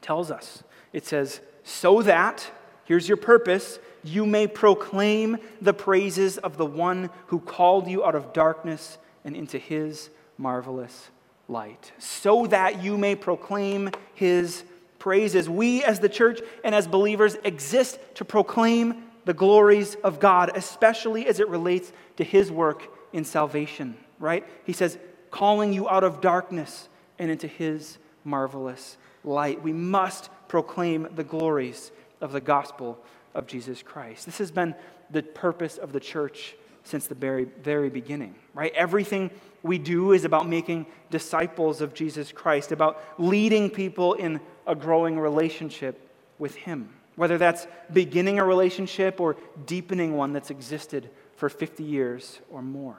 tells 0.00 0.30
us 0.30 0.64
it 0.92 1.06
says, 1.06 1.40
so 1.64 2.02
that, 2.02 2.50
here's 2.84 3.08
your 3.08 3.16
purpose, 3.16 3.78
you 4.04 4.26
may 4.26 4.46
proclaim 4.46 5.38
the 5.60 5.72
praises 5.72 6.38
of 6.38 6.56
the 6.56 6.66
one 6.66 7.10
who 7.28 7.38
called 7.38 7.86
you 7.86 8.04
out 8.04 8.14
of 8.14 8.32
darkness 8.32 8.98
and 9.24 9.36
into 9.36 9.58
his 9.58 10.10
marvelous 10.36 11.10
light. 11.48 11.92
So 11.98 12.46
that 12.46 12.82
you 12.82 12.98
may 12.98 13.14
proclaim 13.14 13.90
his 14.14 14.64
praises. 14.98 15.48
We, 15.48 15.84
as 15.84 16.00
the 16.00 16.08
church 16.08 16.40
and 16.64 16.74
as 16.74 16.86
believers, 16.86 17.36
exist 17.44 17.98
to 18.16 18.24
proclaim 18.24 19.04
the 19.24 19.34
glories 19.34 19.94
of 20.02 20.18
God, 20.18 20.50
especially 20.56 21.26
as 21.26 21.38
it 21.38 21.48
relates 21.48 21.92
to 22.16 22.24
his 22.24 22.50
work 22.50 22.82
in 23.12 23.24
salvation, 23.24 23.96
right? 24.18 24.44
He 24.64 24.72
says, 24.72 24.98
calling 25.30 25.72
you 25.72 25.88
out 25.88 26.02
of 26.02 26.20
darkness 26.20 26.88
and 27.18 27.30
into 27.30 27.46
his 27.46 27.98
marvelous 28.24 28.96
light. 29.22 29.62
We 29.62 29.72
must 29.72 30.28
proclaim 30.52 31.08
the 31.16 31.24
glories 31.24 31.92
of 32.20 32.30
the 32.30 32.40
gospel 32.40 32.98
of 33.34 33.46
Jesus 33.46 33.82
Christ. 33.82 34.26
This 34.26 34.36
has 34.36 34.50
been 34.50 34.74
the 35.10 35.22
purpose 35.22 35.78
of 35.78 35.94
the 35.94 35.98
church 35.98 36.54
since 36.84 37.06
the 37.06 37.14
very, 37.14 37.44
very 37.44 37.88
beginning, 37.88 38.34
right? 38.52 38.70
Everything 38.74 39.30
we 39.62 39.78
do 39.78 40.12
is 40.12 40.26
about 40.26 40.46
making 40.46 40.84
disciples 41.10 41.80
of 41.80 41.94
Jesus 41.94 42.32
Christ, 42.32 42.70
about 42.70 43.02
leading 43.16 43.70
people 43.70 44.12
in 44.12 44.42
a 44.66 44.74
growing 44.74 45.18
relationship 45.18 46.06
with 46.38 46.54
Him, 46.54 46.90
whether 47.16 47.38
that's 47.38 47.66
beginning 47.90 48.38
a 48.38 48.44
relationship 48.44 49.22
or 49.22 49.38
deepening 49.64 50.18
one 50.18 50.34
that's 50.34 50.50
existed 50.50 51.08
for 51.34 51.48
50 51.48 51.82
years 51.82 52.40
or 52.50 52.60
more. 52.60 52.98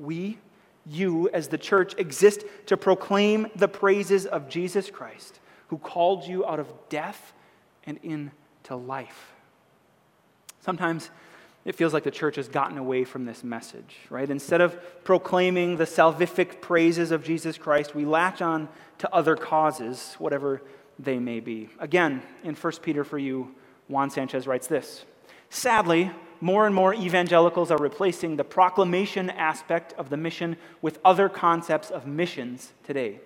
We, 0.00 0.38
you, 0.84 1.28
as 1.28 1.46
the 1.46 1.58
church, 1.58 1.94
exist 1.98 2.42
to 2.66 2.76
proclaim 2.76 3.46
the 3.54 3.68
praises 3.68 4.26
of 4.26 4.48
Jesus 4.48 4.90
Christ 4.90 5.38
who 5.70 5.78
called 5.78 6.26
you 6.26 6.44
out 6.44 6.58
of 6.58 6.68
death 6.88 7.32
and 7.84 7.98
into 8.02 8.74
life. 8.74 9.32
Sometimes 10.60 11.10
it 11.64 11.76
feels 11.76 11.94
like 11.94 12.02
the 12.02 12.10
church 12.10 12.34
has 12.36 12.48
gotten 12.48 12.76
away 12.76 13.04
from 13.04 13.24
this 13.24 13.44
message, 13.44 13.96
right? 14.10 14.28
Instead 14.28 14.60
of 14.60 15.04
proclaiming 15.04 15.76
the 15.76 15.84
salvific 15.84 16.60
praises 16.60 17.12
of 17.12 17.22
Jesus 17.22 17.56
Christ, 17.56 17.94
we 17.94 18.04
latch 18.04 18.42
on 18.42 18.68
to 18.98 19.14
other 19.14 19.36
causes, 19.36 20.16
whatever 20.18 20.60
they 20.98 21.20
may 21.20 21.38
be. 21.38 21.68
Again, 21.78 22.20
in 22.42 22.56
1 22.56 22.72
Peter 22.82 23.04
for 23.04 23.18
you, 23.18 23.54
Juan 23.86 24.10
Sanchez 24.10 24.48
writes 24.48 24.66
this 24.66 25.04
Sadly, 25.50 26.10
more 26.40 26.66
and 26.66 26.74
more 26.74 26.94
evangelicals 26.94 27.70
are 27.70 27.78
replacing 27.78 28.36
the 28.36 28.44
proclamation 28.44 29.30
aspect 29.30 29.92
of 29.92 30.10
the 30.10 30.16
mission 30.16 30.56
with 30.82 30.98
other 31.04 31.28
concepts 31.28 31.90
of 31.90 32.08
missions 32.08 32.72
today. 32.82 33.20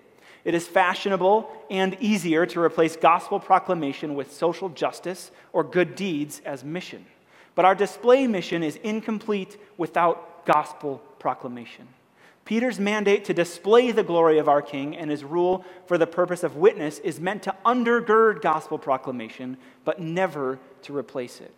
It 0.45 0.53
is 0.53 0.67
fashionable 0.67 1.49
and 1.71 1.97
easier 1.99 2.45
to 2.45 2.61
replace 2.61 2.95
gospel 2.95 3.39
proclamation 3.39 4.13
with 4.13 4.31
social 4.31 4.69
justice 4.69 5.31
or 5.51 5.63
good 5.63 5.95
deeds 5.95 6.41
as 6.45 6.63
mission. 6.63 7.05
But 7.55 7.65
our 7.65 7.75
display 7.75 8.27
mission 8.27 8.61
is 8.61 8.75
incomplete 8.77 9.57
without 9.77 10.45
gospel 10.45 11.01
proclamation. 11.17 11.87
Peter's 12.45 12.79
mandate 12.79 13.25
to 13.25 13.33
display 13.33 13.91
the 13.91 14.03
glory 14.03 14.37
of 14.37 14.47
our 14.47 14.61
King 14.61 14.95
and 14.95 15.09
his 15.09 15.23
rule 15.23 15.65
for 15.87 15.97
the 15.97 16.05
purpose 16.05 16.43
of 16.43 16.57
witness 16.57 16.99
is 16.99 17.19
meant 17.19 17.41
to 17.41 17.55
undergird 17.65 18.41
gospel 18.41 18.77
proclamation, 18.77 19.57
but 19.83 19.99
never 19.99 20.59
to 20.83 20.95
replace 20.95 21.41
it. 21.41 21.51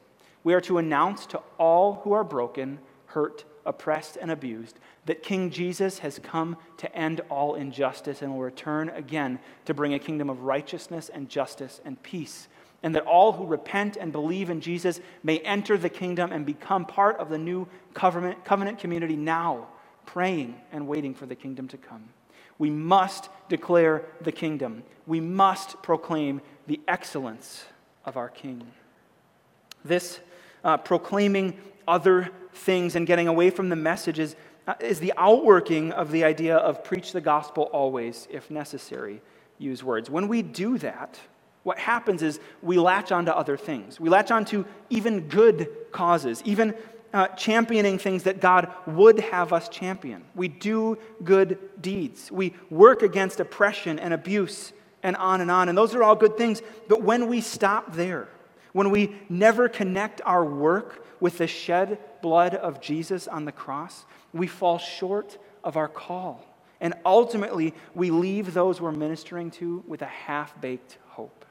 We 0.46 0.54
are 0.54 0.62
to 0.62 0.78
announce 0.78 1.26
to 1.28 1.42
all 1.58 1.96
who 2.06 2.14
are 2.14 2.24
broken, 2.24 2.80
hurt, 3.08 3.44
oppressed, 3.68 4.18
and 4.20 4.32
abused 4.32 4.80
that 5.06 5.22
King 5.22 5.52
Jesus 5.52 6.00
has 6.00 6.20
come 6.20 6.58
to 6.78 6.94
end 6.96 7.22
all 7.30 7.54
injustice 7.54 8.24
and 8.24 8.32
will 8.34 8.42
return 8.42 8.90
again 8.90 9.38
to 9.66 9.74
bring 9.74 9.94
a 9.94 10.00
kingdom 10.00 10.30
of 10.30 10.42
righteousness 10.42 11.10
and 11.14 11.30
justice 11.30 11.80
and 11.86 12.02
peace 12.02 12.48
and 12.84 12.96
that 12.96 13.06
all 13.06 13.34
who 13.34 13.46
repent 13.46 13.98
and 13.98 14.12
believe 14.12 14.50
in 14.50 14.62
Jesus 14.62 15.02
may 15.24 15.40
enter 15.40 15.78
the 15.78 15.90
kingdom 15.90 16.32
and 16.32 16.46
become 16.46 16.86
part 16.86 17.18
of 17.18 17.30
the 17.30 17.38
new 17.38 17.68
covenant, 17.94 18.46
covenant 18.46 18.80
community 18.80 19.16
now, 19.16 19.68
praying 20.06 20.56
and 20.72 20.88
waiting 20.88 21.14
for 21.14 21.26
the 21.26 21.36
kingdom 21.36 21.68
to 21.70 21.78
come. 21.78 22.10
We 22.60 22.70
must 22.70 23.30
declare 23.50 24.04
the 24.22 24.32
kingdom. 24.32 24.84
We 25.06 25.20
must 25.20 25.82
proclaim 25.82 26.42
the 26.66 26.80
excellence 26.88 27.66
of 28.06 28.18
our 28.18 28.30
King. 28.30 28.66
This 29.84 30.20
uh, 30.68 30.76
proclaiming 30.78 31.58
other 31.88 32.30
things 32.54 32.96
and 32.96 33.08
getting 33.08 33.28
away 33.28 33.50
from 33.50 33.70
the 33.70 33.76
message 33.76 34.20
is, 34.20 34.36
uh, 34.68 34.74
is 34.82 35.00
the 35.00 35.14
outworking 35.18 35.94
of 35.94 36.12
the 36.12 36.26
idea 36.26 36.58
of 36.58 36.84
preach 36.84 37.14
the 37.14 37.22
gospel 37.22 37.64
always, 37.72 38.28
if 38.30 38.52
necessary, 38.52 39.22
use 39.58 39.82
words. 39.82 40.10
When 40.10 40.28
we 40.28 40.42
do 40.42 40.78
that, 40.80 41.18
what 41.64 41.80
happens 41.80 42.22
is 42.22 42.40
we 42.62 42.78
latch 42.78 43.12
onto 43.12 43.32
other 43.32 43.58
things. 43.58 44.00
We 44.00 44.10
latch 44.10 44.30
onto 44.30 44.66
even 44.90 45.30
good 45.30 45.70
causes, 45.92 46.42
even 46.46 46.76
uh, 47.14 47.28
championing 47.30 47.98
things 47.98 48.24
that 48.24 48.42
God 48.42 48.72
would 48.86 49.20
have 49.20 49.54
us 49.54 49.70
champion. 49.70 50.24
We 50.36 50.50
do 50.50 50.98
good 51.24 51.58
deeds. 51.80 52.30
We 52.30 52.54
work 52.70 53.02
against 53.02 53.40
oppression 53.40 54.00
and 54.00 54.14
abuse 54.14 54.74
and 55.02 55.16
on 55.16 55.40
and 55.40 55.50
on. 55.50 55.70
And 55.70 55.78
those 55.78 55.96
are 55.96 56.04
all 56.04 56.16
good 56.16 56.38
things. 56.38 56.62
But 56.90 57.02
when 57.02 57.28
we 57.28 57.40
stop 57.40 57.94
there, 57.94 58.28
when 58.74 58.90
we 58.92 59.16
never 59.30 59.70
connect 59.70 60.22
our 60.26 60.44
work 60.44 61.06
with 61.20 61.38
the 61.38 61.48
shed 61.48 61.98
blood 62.22 62.56
of 62.56 62.82
Jesus 62.82 63.28
on 63.28 63.46
the 63.46 63.52
cross, 63.52 64.06
we 64.34 64.48
fall 64.48 64.78
short 64.78 65.38
of 65.64 65.78
our 65.78 65.88
call. 65.88 66.44
And 66.80 66.94
ultimately, 67.06 67.74
we 67.96 68.12
leave 68.12 68.54
those 68.54 68.80
we're 68.80 68.92
ministering 68.92 69.52
to 69.52 69.84
with 69.88 70.02
a 70.02 70.06
half 70.06 70.60
baked 70.62 70.98
hope. 71.08 71.46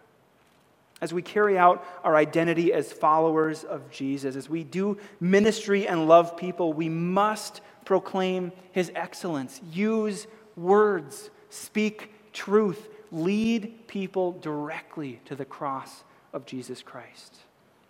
As 1.00 1.12
we 1.12 1.20
carry 1.20 1.58
out 1.58 1.84
our 2.04 2.16
identity 2.16 2.72
as 2.72 2.92
followers 2.92 3.64
of 3.64 3.90
Jesus, 3.90 4.36
as 4.36 4.48
we 4.48 4.64
do 4.64 4.96
ministry 5.20 5.86
and 5.86 6.08
love 6.08 6.36
people, 6.36 6.72
we 6.72 6.88
must 6.88 7.60
proclaim 7.84 8.52
his 8.72 8.90
excellence, 8.94 9.60
use 9.72 10.26
words, 10.56 11.30
speak 11.50 12.12
truth, 12.32 12.88
lead 13.12 13.86
people 13.88 14.32
directly 14.32 15.20
to 15.26 15.34
the 15.34 15.44
cross 15.44 16.04
of 16.36 16.44
Jesus 16.44 16.82
Christ. 16.82 17.34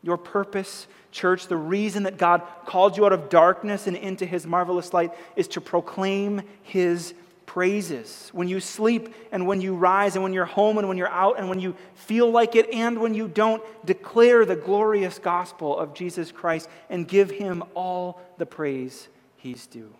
Your 0.02 0.16
purpose, 0.16 0.87
church, 1.11 1.48
the 1.48 1.56
reason 1.56 2.04
that 2.04 2.16
God 2.16 2.42
called 2.64 2.96
you 2.96 3.04
out 3.04 3.12
of 3.12 3.28
darkness 3.28 3.88
and 3.88 3.96
into 3.96 4.24
his 4.24 4.46
marvelous 4.46 4.94
light 4.94 5.12
is 5.35 5.48
to 5.48 5.61
proclaim 5.61 6.42
his 6.62 7.12
praises. 7.44 8.30
When 8.32 8.46
you 8.46 8.61
sleep 8.61 9.12
and 9.32 9.48
when 9.48 9.61
you 9.61 9.74
rise 9.74 10.14
and 10.14 10.22
when 10.22 10.32
you're 10.32 10.44
home 10.44 10.78
and 10.78 10.87
when 10.87 10.96
you're 10.96 11.09
out 11.09 11.40
and 11.40 11.48
when 11.48 11.59
you 11.59 11.74
feel 11.96 12.30
like 12.30 12.54
it 12.54 12.72
and 12.72 13.00
when 13.00 13.14
you 13.14 13.26
don't, 13.26 13.62
declare 13.85 14.44
the 14.44 14.54
glorious 14.54 15.18
gospel 15.18 15.76
of 15.76 15.92
Jesus 15.92 16.30
Christ 16.30 16.68
and 16.88 17.09
give 17.09 17.30
him 17.30 17.64
all 17.74 18.20
the 18.38 18.46
praise 18.46 19.09
he's 19.38 19.66
due. 19.66 19.92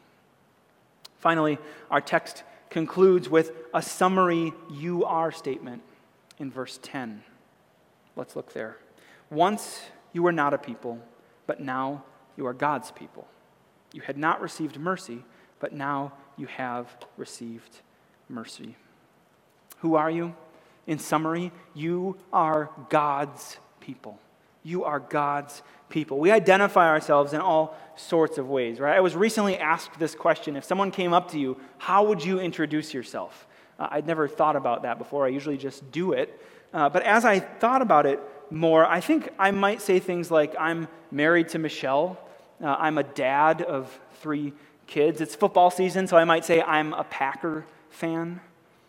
Finally, 1.19 1.59
our 1.91 2.01
text 2.01 2.45
concludes 2.71 3.29
with 3.29 3.51
a 3.75 3.83
summary 3.83 4.53
you 4.71 5.05
are 5.05 5.33
statement 5.33 5.83
in 6.39 6.53
verse 6.53 6.79
10. 6.81 7.23
Let's 8.17 8.35
look 8.35 8.53
there. 8.53 8.79
Once 9.31 9.83
you 10.13 10.23
were 10.23 10.33
not 10.33 10.55
a 10.55 10.59
people, 10.59 10.99
but 11.47 11.61
now 11.61 12.03
you 12.37 12.47
are 12.47 12.55
God's 12.55 12.91
people. 12.91 13.29
You 13.93 14.01
had 14.01 14.19
not 14.19 14.41
received 14.41 14.79
mercy, 14.79 15.25
but 15.61 15.73
now 15.73 16.13
you 16.37 16.47
have 16.47 16.97
received 17.17 17.81
mercy. 18.29 18.77
Who 19.79 19.95
are 19.95 20.11
you? 20.11 20.35
In 20.87 20.99
summary, 20.99 21.53
you 21.75 22.17
are 22.33 22.71
God's 22.89 23.59
people. 23.81 24.19
You 24.63 24.85
are 24.85 25.01
God's 25.01 25.63
people. 25.89 26.19
We 26.19 26.31
identify 26.31 26.89
ourselves 26.89 27.33
in 27.33 27.41
all 27.41 27.77
sorts 27.97 28.39
of 28.39 28.49
ways, 28.49 28.81
right? 28.81 28.97
I 28.97 29.01
was 29.01 29.15
recently 29.15 29.57
asked 29.57 29.99
this 29.99 30.15
question. 30.15 30.57
If 30.57 30.65
someone 30.65 30.91
came 30.91 31.13
up 31.13 31.31
to 31.33 31.39
you, 31.39 31.59
how 31.79 32.05
would 32.05 32.25
you 32.25 32.41
introduce 32.41 32.93
yourself? 32.93 33.47
Uh, 33.79 33.89
I'd 33.91 34.07
never 34.07 34.27
thought 34.27 34.57
about 34.57 34.83
that 34.83 34.99
before. 34.99 35.25
I 35.25 35.29
usually 35.29 35.57
just 35.57 35.91
do 35.91 36.13
it. 36.13 36.41
Uh, 36.73 36.89
but 36.89 37.03
as 37.03 37.25
I 37.25 37.41
thought 37.41 37.83
about 37.83 38.07
it 38.07 38.21
more, 38.51 38.85
I 38.85 39.01
think 39.01 39.31
I 39.39 39.51
might 39.51 39.83
say 39.83 39.99
things 39.99 40.31
like, 40.31 40.55
I'm 40.59 40.89
married 41.11 41.49
to 41.51 41.59
Michelle. 41.59 42.19
Uh, 42.63 42.77
I'm 42.79 42.99
a 42.99 43.03
dad 43.03 43.63
of 43.63 43.99
three 44.21 44.53
kids. 44.87 45.21
It's 45.21 45.35
football 45.35 45.71
season, 45.71 46.07
so 46.07 46.17
I 46.17 46.25
might 46.25 46.45
say 46.45 46.63
I'm 46.63 46.93
a 46.93 47.05
Packer 47.05 47.65
fan. 47.91 48.41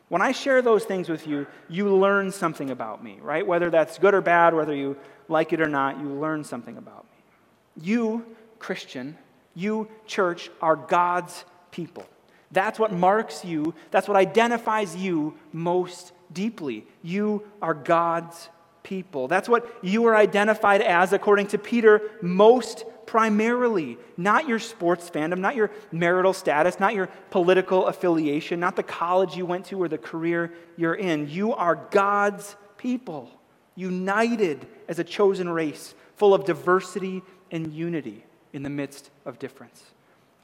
When 0.09 0.21
I 0.21 0.31
share 0.31 0.61
those 0.61 0.85
things 0.85 1.09
with 1.09 1.27
you, 1.27 1.47
you 1.67 1.93
learn 1.95 2.31
something 2.31 2.69
about 2.69 3.03
me, 3.03 3.17
right? 3.21 3.45
Whether 3.45 3.69
that's 3.69 3.97
good 3.97 4.13
or 4.13 4.21
bad, 4.21 4.53
whether 4.53 4.73
you 4.73 4.97
like 5.27 5.51
it 5.51 5.59
or 5.59 5.67
not, 5.67 5.99
you 5.99 6.07
learn 6.07 6.43
something 6.43 6.77
about 6.77 7.03
me. 7.03 7.83
You, 7.83 8.25
Christian, 8.59 9.17
you, 9.53 9.89
church, 10.05 10.49
are 10.61 10.75
God's 10.75 11.43
people. 11.71 12.05
That's 12.51 12.79
what 12.79 12.93
marks 12.93 13.43
you, 13.43 13.73
that's 13.91 14.07
what 14.07 14.15
identifies 14.15 14.95
you 14.95 15.35
most 15.51 16.13
deeply. 16.31 16.85
You 17.01 17.43
are 17.61 17.73
God's 17.73 18.49
people. 18.83 19.27
That's 19.27 19.49
what 19.49 19.69
you 19.81 20.05
are 20.05 20.15
identified 20.15 20.81
as, 20.81 21.11
according 21.11 21.47
to 21.47 21.57
Peter, 21.57 22.01
most 22.21 22.85
primarily. 23.05 23.97
Not 24.15 24.47
your 24.47 24.59
sports 24.59 25.09
fandom, 25.09 25.39
not 25.39 25.55
your 25.55 25.71
marital 25.91 26.33
status, 26.33 26.79
not 26.79 26.93
your 26.93 27.07
political 27.29 27.87
affiliation, 27.87 28.59
not 28.59 28.75
the 28.75 28.83
college 28.83 29.35
you 29.35 29.45
went 29.45 29.65
to 29.65 29.81
or 29.81 29.87
the 29.87 29.97
career 29.97 30.53
you're 30.77 30.95
in. 30.95 31.29
You 31.29 31.53
are 31.53 31.75
God's 31.91 32.55
people, 32.77 33.29
united 33.75 34.67
as 34.87 34.99
a 34.99 35.03
chosen 35.03 35.49
race, 35.49 35.95
full 36.15 36.33
of 36.33 36.45
diversity 36.45 37.23
and 37.51 37.73
unity 37.73 38.23
in 38.53 38.63
the 38.63 38.69
midst 38.69 39.09
of 39.25 39.39
difference. 39.39 39.83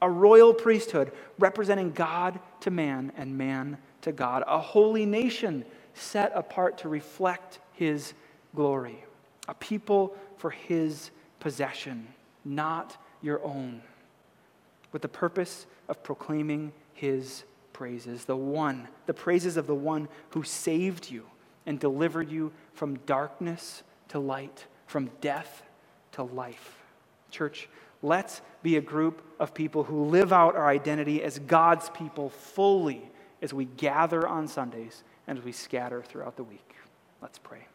A 0.02 0.10
royal 0.10 0.52
priesthood 0.52 1.12
representing 1.38 1.92
God 1.92 2.38
to 2.60 2.70
man 2.70 3.12
and 3.16 3.38
man 3.38 3.78
to 4.04 4.12
God. 4.12 4.44
A 4.46 4.58
holy 4.58 5.04
nation 5.04 5.64
set 5.94 6.32
apart 6.34 6.78
to 6.78 6.88
reflect 6.88 7.58
his 7.72 8.14
glory, 8.54 9.04
a 9.48 9.54
people 9.54 10.16
for 10.36 10.50
his 10.50 11.10
possession, 11.40 12.06
not 12.44 12.96
your 13.20 13.42
own, 13.44 13.82
with 14.92 15.02
the 15.02 15.08
purpose 15.08 15.66
of 15.88 16.02
proclaiming 16.02 16.72
his 16.92 17.44
praises, 17.72 18.24
the 18.24 18.36
one, 18.36 18.88
the 19.06 19.14
praises 19.14 19.56
of 19.56 19.66
the 19.66 19.74
one 19.74 20.08
who 20.30 20.42
saved 20.42 21.10
you 21.10 21.26
and 21.66 21.80
delivered 21.80 22.30
you 22.30 22.52
from 22.74 22.96
darkness 23.06 23.82
to 24.08 24.18
light, 24.18 24.66
from 24.86 25.10
death 25.20 25.62
to 26.12 26.22
life. 26.22 26.78
Church, 27.30 27.68
let's 28.02 28.42
be 28.62 28.76
a 28.76 28.80
group 28.80 29.22
of 29.40 29.54
people 29.54 29.82
who 29.82 30.04
live 30.04 30.32
out 30.32 30.54
our 30.54 30.68
identity 30.68 31.22
as 31.22 31.38
God's 31.40 31.90
people 31.90 32.28
fully 32.28 33.10
as 33.44 33.52
we 33.52 33.66
gather 33.66 34.26
on 34.26 34.48
Sundays 34.48 35.04
and 35.26 35.38
as 35.38 35.44
we 35.44 35.52
scatter 35.52 36.02
throughout 36.02 36.36
the 36.36 36.42
week. 36.42 36.74
Let's 37.20 37.38
pray. 37.38 37.66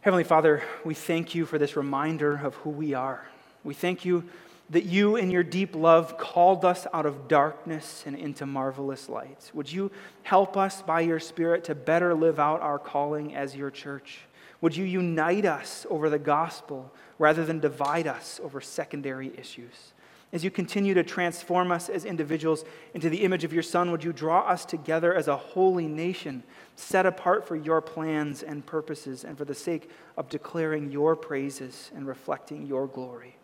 Heavenly 0.00 0.24
Father, 0.24 0.62
we 0.84 0.92
thank 0.92 1.34
you 1.34 1.46
for 1.46 1.56
this 1.56 1.76
reminder 1.76 2.34
of 2.36 2.56
who 2.56 2.70
we 2.70 2.94
are. 2.94 3.26
We 3.62 3.72
thank 3.72 4.04
you 4.04 4.24
that 4.70 4.84
you, 4.84 5.16
in 5.16 5.30
your 5.30 5.44
deep 5.44 5.76
love, 5.76 6.18
called 6.18 6.64
us 6.64 6.86
out 6.92 7.06
of 7.06 7.28
darkness 7.28 8.02
and 8.06 8.16
into 8.16 8.44
marvelous 8.44 9.08
light. 9.08 9.50
Would 9.54 9.70
you 9.70 9.90
help 10.24 10.56
us 10.56 10.82
by 10.82 11.02
your 11.02 11.20
Spirit 11.20 11.64
to 11.64 11.74
better 11.74 12.12
live 12.12 12.40
out 12.40 12.60
our 12.60 12.78
calling 12.78 13.36
as 13.36 13.54
your 13.54 13.70
church? 13.70 14.20
Would 14.62 14.76
you 14.76 14.84
unite 14.84 15.44
us 15.44 15.86
over 15.88 16.10
the 16.10 16.18
gospel 16.18 16.90
rather 17.18 17.44
than 17.44 17.60
divide 17.60 18.08
us 18.08 18.40
over 18.42 18.60
secondary 18.60 19.32
issues? 19.38 19.92
As 20.34 20.42
you 20.42 20.50
continue 20.50 20.94
to 20.94 21.04
transform 21.04 21.70
us 21.70 21.88
as 21.88 22.04
individuals 22.04 22.64
into 22.92 23.08
the 23.08 23.22
image 23.22 23.44
of 23.44 23.52
your 23.52 23.62
Son, 23.62 23.92
would 23.92 24.02
you 24.02 24.12
draw 24.12 24.40
us 24.40 24.64
together 24.64 25.14
as 25.14 25.28
a 25.28 25.36
holy 25.36 25.86
nation, 25.86 26.42
set 26.74 27.06
apart 27.06 27.46
for 27.46 27.54
your 27.54 27.80
plans 27.80 28.42
and 28.42 28.66
purposes 28.66 29.22
and 29.22 29.38
for 29.38 29.44
the 29.44 29.54
sake 29.54 29.88
of 30.16 30.28
declaring 30.28 30.90
your 30.90 31.14
praises 31.14 31.92
and 31.94 32.04
reflecting 32.04 32.66
your 32.66 32.88
glory? 32.88 33.36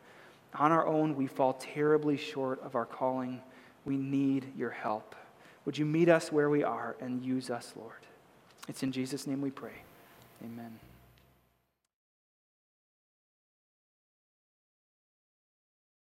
On 0.57 0.73
our 0.73 0.85
own, 0.85 1.15
we 1.15 1.29
fall 1.29 1.53
terribly 1.53 2.17
short 2.17 2.61
of 2.61 2.75
our 2.75 2.87
calling. 2.87 3.41
We 3.85 3.97
need 3.97 4.47
your 4.57 4.71
help. 4.71 5.15
Would 5.67 5.79
you 5.79 5.87
meet 5.87 6.09
us 6.09 6.33
where 6.33 6.51
we 6.51 6.65
are 6.65 6.97
and 7.01 7.25
use 7.25 7.51
us, 7.51 7.73
Lord? 7.77 7.93
It's 8.67 8.83
in 8.83 8.91
Jesus' 8.91 9.29
name 9.29 9.41
we 9.41 9.53
pray. 9.53 9.83
Amen. 10.45 10.81